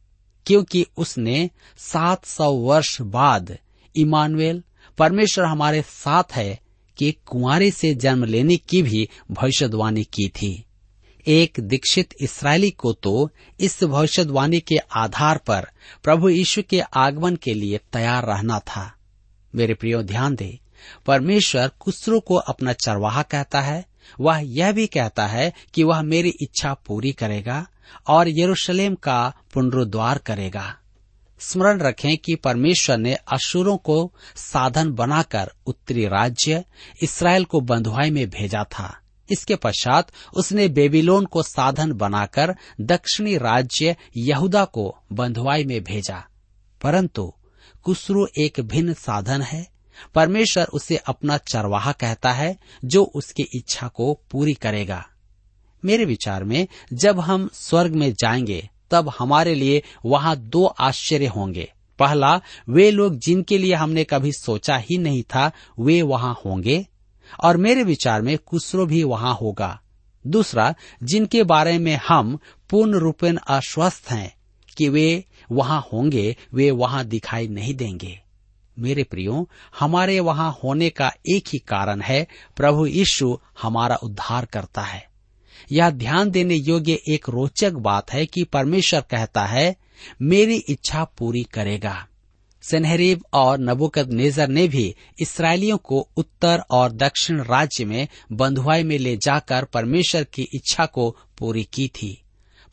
क्योंकि 0.46 0.86
उसने 0.98 1.50
सात 1.78 2.26
सौ 2.26 2.52
वर्ष 2.52 3.02
बाद 3.02 3.58
इमानुएल, 3.96 4.64
परमेश्वर 4.98 5.46
हमारे 5.46 5.82
साथ 5.82 6.24
है 6.32 6.60
कि 6.98 7.12
कुंवारे 7.26 7.72
से 7.72 7.94
जन्म 7.96 8.24
लेने 8.24 8.58
की 8.58 8.82
भी 8.82 9.10
भविष्यवाणी 9.32 10.04
की 10.04 10.28
थी। 10.28 10.66
एक 11.28 11.60
दीक्षित 11.60 12.14
इसराइली 12.22 12.72
को 12.72 12.94
तो 12.94 13.30
इस 13.60 13.84
भविष्यवाणी 13.84 14.60
के 14.60 14.76
आधार 14.78 15.38
पर 15.38 15.68
प्रभु 16.04 16.30
यीशु 16.30 16.64
के 16.70 16.80
आगमन 16.80 17.36
के 17.36 17.54
लिए 17.54 17.78
तैयार 17.94 18.26
रहना 18.26 18.60
था। 18.60 18.94
मेरे 19.56 19.74
प्रियो, 19.74 20.04
ध्यान 20.04 20.36
दे, 20.36 20.60
परमेश्वर 21.06 21.72
कुसरो 21.80 22.20
को 22.20 22.36
अपना 22.36 22.74
चरवाहा 22.74 23.22
कहता 23.24 23.62
है 23.62 23.86
वह 24.20 24.42
यह 24.44 24.72
भी 24.72 24.88
कहता 24.88 25.28
है 25.28 25.54
कि 25.74 25.84
वह 25.84 26.02
मेरी 26.02 26.34
इच्छा 26.42 26.74
पूरी 26.74 27.12
करेगा 27.12 27.68
और 28.08 28.26
यरूशलेम 28.30 28.96
का 28.96 29.34
पुनरुद्वार 29.54 30.18
करेगा। 30.18 30.76
स्मरण 31.40 31.80
रखें 31.80 32.18
कि 32.18 32.36
परमेश्वर 32.36 32.98
ने 32.98 33.14
अशुरों 33.14 33.78
को 33.78 34.14
साधन 34.36 34.92
बनाकर 34.92 35.52
उत्तरी 35.68 36.08
राज्य 36.08 36.66
इसराइल 37.02 37.46
को 37.46 37.62
बंधुआई 37.62 38.12
में 38.12 38.30
भेजा 38.30 38.64
था। 38.64 38.98
इसके 39.32 39.56
पश्चात 39.56 40.12
उसने 40.36 40.68
बेबीलोन 40.68 41.26
को 41.26 41.44
साधन 41.44 41.92
बनाकर 41.92 42.56
दक्षिणी 42.82 43.38
राज्य 43.38 43.96
यहूदा 44.18 44.66
को 44.66 44.98
बंधुआई 45.12 45.64
में 45.64 45.84
भेजा। 45.84 46.28
परंतु 46.82 47.34
कुसरू 47.84 48.28
एक 48.38 48.60
भिन्न 48.60 48.94
साधन 48.94 49.42
है 49.42 49.73
परमेश्वर 50.16 50.66
उसे 50.66 50.98
अपना 50.98 51.38
चरवाहा 51.38 51.92
कहता 51.92 52.32
है, 52.32 52.58
जो 52.86 53.04
उसकी 53.04 53.44
इच्छा 53.56 53.88
को 53.88 54.20
पूरी 54.32 54.54
करेगा। 54.54 55.06
मेरे 55.86 56.06
विचार 56.06 56.44
में, 56.44 56.68
जब 56.94 57.20
हम 57.20 57.50
स्वर्ग 57.54 57.94
में 57.94 58.14
जाएँगे, 58.14 58.70
तब 58.92 59.14
हमारे 59.20 59.56
लिए 59.56 59.84
वहाँ 60.06 60.36
दो 60.36 60.66
आश्चर्य 60.66 61.28
होंगे। 61.28 61.74
पहला, 62.00 62.42
वे 62.70 62.92
लोग 62.92 63.18
जिनके 63.18 63.58
लिए 63.58 63.74
हमने 63.74 64.04
कभी 64.04 64.32
सोचा 64.32 64.78
ही 64.78 64.98
नहीं 64.98 65.24
था, 65.24 65.52
वे 65.80 66.02
वहाँ 66.02 66.40
होंगे, 66.46 66.88
और 67.44 67.58
मेरे 67.58 67.84
विचार 67.84 68.22
में 68.22 68.38
कुसरो 68.38 68.86
भी 68.86 69.04
वहाँ 69.04 69.34
होगा। 69.34 69.82
दूसरा, 70.28 70.76
जिनके 71.04 71.44
बारे 71.44 71.78
में 71.78 72.00
हम 72.08 72.40
पूर्ण 72.70 72.92
रूपेण 72.92 73.38
अस्वस्थ 73.38 74.12
हैं, 74.12 74.36
कि 74.78 74.90
वे 74.90 75.26
वहाँ 75.52 75.88
होंगे, 75.94 76.38
वे 76.54 76.72
वहाँ 76.72 77.06
दिखाई 77.06 77.48
नहीं 77.48 77.74
देंगे। 77.74 78.23
मेरे 78.80 79.04
प्रियो, 79.04 79.50
हमारे 79.80 80.20
वहाँ 80.20 80.60
होने 80.64 80.90
का 80.90 81.14
एक 81.30 81.44
ही 81.48 81.60
कारण 81.60 82.02
है, 82.02 82.28
प्रभु 82.58 82.86
यीशु 82.86 83.40
हमारा 83.62 83.96
उद्धार 83.96 84.46
करता 84.46 84.82
है। 84.82 85.10
यह 85.72 85.90
ध्यान 85.90 86.30
देने 86.30 86.56
योग्य 86.56 87.00
एक 87.08 87.30
रोचक 87.30 87.74
बात 87.74 88.14
है 88.14 88.26
कि 88.26 88.44
परमेश्वर 88.44 89.02
कहता 89.02 89.46
है, 89.46 89.76
मेरी 90.22 90.56
इच्छा 90.56 91.04
पूरी 91.04 91.44
करेगा। 91.44 92.08
सेनहरीब 92.62 93.26
और 93.34 93.58
नबुकद 93.58 94.10
नेजर 94.10 94.48
ने 94.48 94.68
भी 94.68 94.96
इसराइलियों 95.22 95.78
को 95.78 96.10
उत्तर 96.18 96.64
और 96.72 96.92
दक्षिण 96.92 97.42
राज्य 97.42 97.86
में 97.86 98.08
बंधुआई 98.32 98.84
में 98.84 99.00
ले 99.00 99.18
जाकर 99.18 99.64
परमेश्वर 99.64 100.24
की 100.24 100.48
इच्छा 100.56 100.86
को 100.86 101.18
पूरी 101.38 101.64
की 101.64 101.88
थी। 101.88 102.24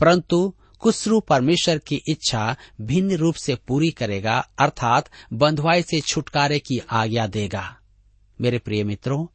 परंतु 0.01 0.55
कुसरू 0.81 1.21
परमेश्वर 1.21 1.79
की 1.79 2.03
इच्छा 2.09 2.57
भिन्न 2.81 3.17
रूप 3.17 3.35
से 3.35 3.55
पूरी 3.55 3.91
करेगा, 3.91 4.49
अर्थात 4.59 5.11
बंधुआई 5.33 5.83
से 5.83 6.01
छुटकारे 6.01 6.59
की 6.59 6.81
आज्ञा 6.91 7.27
देगा। 7.27 7.77
मेरे 8.41 8.59
प्रिय 8.59 8.85
मित्रों, 8.85 9.27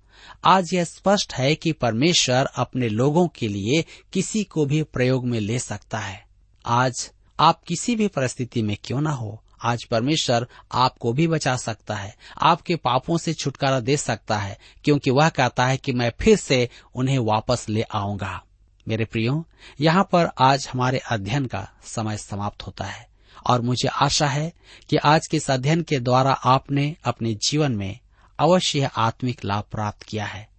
आज 0.45 0.73
यह 0.73 0.83
स्पष्ट 0.83 1.33
है 1.33 1.55
कि 1.55 1.71
परमेश्वर 1.71 2.45
अपने 2.55 2.89
लोगों 2.89 3.27
के 3.27 3.47
लिए 3.47 3.85
किसी 4.13 4.43
को 4.43 4.65
भी 4.65 4.83
प्रयोग 4.83 5.25
में 5.25 5.39
ले 5.39 5.59
सकता 5.59 5.97
है। 5.97 6.25
आज 6.65 7.11
आप 7.39 7.63
किसी 7.63 7.95
भी 7.95 8.07
परिस्थिति 8.07 8.61
में 8.61 8.77
क्यों 8.83 9.01
ना 9.01 9.11
हो, 9.11 9.43
आज 9.63 9.83
परमेश्वर 9.83 10.47
आपको 10.71 11.13
भी 11.13 11.27
बचा 11.27 11.55
सकता 11.55 11.95
है, 11.95 12.15
आपके 12.41 12.75
पापों 12.75 13.17
से 13.17 13.33
छुटकारा 13.33 13.79
दे 13.79 13.97
सकता 13.97 14.37
है, 14.37 14.57
क्योंकि 14.83 15.11
वह 15.11 15.29
कहता 15.29 15.65
है 15.65 15.77
कि 15.77 15.91
मैं 15.91 16.11
फिर 16.21 16.37
से 16.37 16.69
उन्हें 16.95 17.19
वापस 17.19 17.69
ले 17.69 17.81
आऊँगा। 17.81 18.41
मेरे 18.87 19.05
प्रियो, 19.05 19.47
यहाँ 19.81 20.03
पर 20.03 20.29
आज 20.39 20.67
हमारे 20.73 20.97
अध्ययन 20.97 21.45
का 21.45 21.69
समय 21.83 22.17
समाप्त 22.17 22.61
होता 22.61 22.85
है, 22.85 23.07
और 23.49 23.61
मुझे 23.61 23.87
आशा 23.87 24.27
है 24.27 24.53
कि 24.89 24.97
आज 24.97 25.27
के 25.27 25.37
इस 25.37 25.51
अध्ययन 25.51 25.81
के 25.81 25.99
द्वारा 25.99 26.31
आपने 26.31 26.95
अपने 27.03 27.33
जीवन 27.33 27.71
में 27.71 27.99
अवश्य 28.39 28.89
आत्मिक 28.97 29.45
लाभ 29.45 29.63
प्राप्त 29.71 30.03
किया 30.03 30.25
है। 30.25 30.49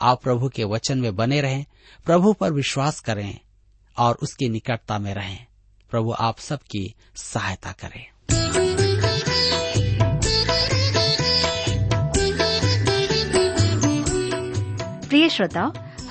आप 0.00 0.22
प्रभु 0.22 0.48
के 0.48 0.64
वचन 0.64 0.98
में 0.98 1.16
बने 1.16 1.40
रहें, 1.40 1.64
प्रभु 2.06 2.32
पर 2.32 2.52
विश्वास 2.52 3.00
करें, 3.00 3.38
और 3.98 4.14
उसकी 4.14 4.48
निकटता 4.48 4.98
में 4.98 5.14
रहें। 5.14 5.46
प्रभु 5.90 6.14
आप 6.18 6.38
सबकी 6.38 6.94
सहायता 7.16 7.72
करें। 7.72 8.06
प्रिय 15.08 15.28
श्रोताओ 15.28 15.72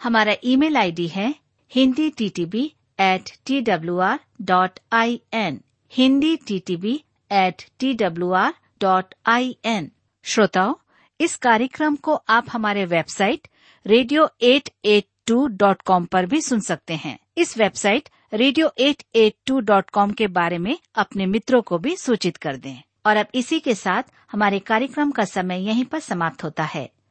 हमारा 0.00 0.32
ईमेल 0.44 0.76
आईडी 0.76 1.06
है 1.08 1.34
Hindi 1.72 2.08
T 2.10 2.28
T 2.28 2.44
B 2.44 2.64
at 3.00 3.30
T 3.46 3.60
W 3.60 3.98
R 3.98 4.18
dot 4.42 4.78
I 4.92 5.20
N 5.34 5.60
Hindi 5.92 6.36
T 6.46 6.58
T 6.58 6.76
B 6.76 6.92
at 7.30 7.62
T 7.78 7.92
W 7.94 8.30
R 8.32 8.52
dot 8.80 9.14
I 9.26 9.56
N 9.64 9.90
श्रोताओं, 10.24 10.74
इस 11.20 11.36
कार्यक्रम 11.36 11.96
को 11.96 12.14
आप 12.28 12.46
हमारे 12.52 12.84
website 12.84 13.48
radio 13.86 14.28
eight 14.42 14.70
eight 14.84 15.06
two 15.26 15.46
dot 15.46 15.82
com 15.82 16.04
पर 16.04 16.26
भी 16.26 16.40
सुन 16.40 16.60
सकते 16.60 16.94
हैं। 16.94 17.18
इस 17.36 17.56
website 17.58 18.08
radio 18.34 18.70
eight 18.78 19.02
eight 19.14 19.34
two 19.46 19.60
dot 19.60 19.90
com 19.90 20.10
के 20.10 20.26
बारे 20.26 20.58
में 20.58 20.76
अपने 20.94 21.26
मित्रों 21.26 21.60
को 21.62 21.78
भी 21.78 21.96
सूचित 21.96 22.36
कर 22.36 22.56
दें। 22.56 22.76
और 23.06 23.16
अब 23.16 23.26
इसी 23.34 23.60
के 23.60 23.74
साथ 23.74 24.02
हमारे 24.32 24.58
कार्यक्रम 24.58 25.10
का 25.10 25.24
समय 25.24 25.66
यहीं 25.66 25.84
पर 25.84 26.00
समाप्त 26.00 26.44
होता 26.44 26.64
है। 26.64 26.88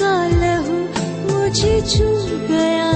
का 0.00 0.12
लहू 0.40 0.78
मुझे 1.30 1.80
छू 1.90 2.08
गया 2.48 2.90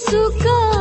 यीशु 0.00 0.79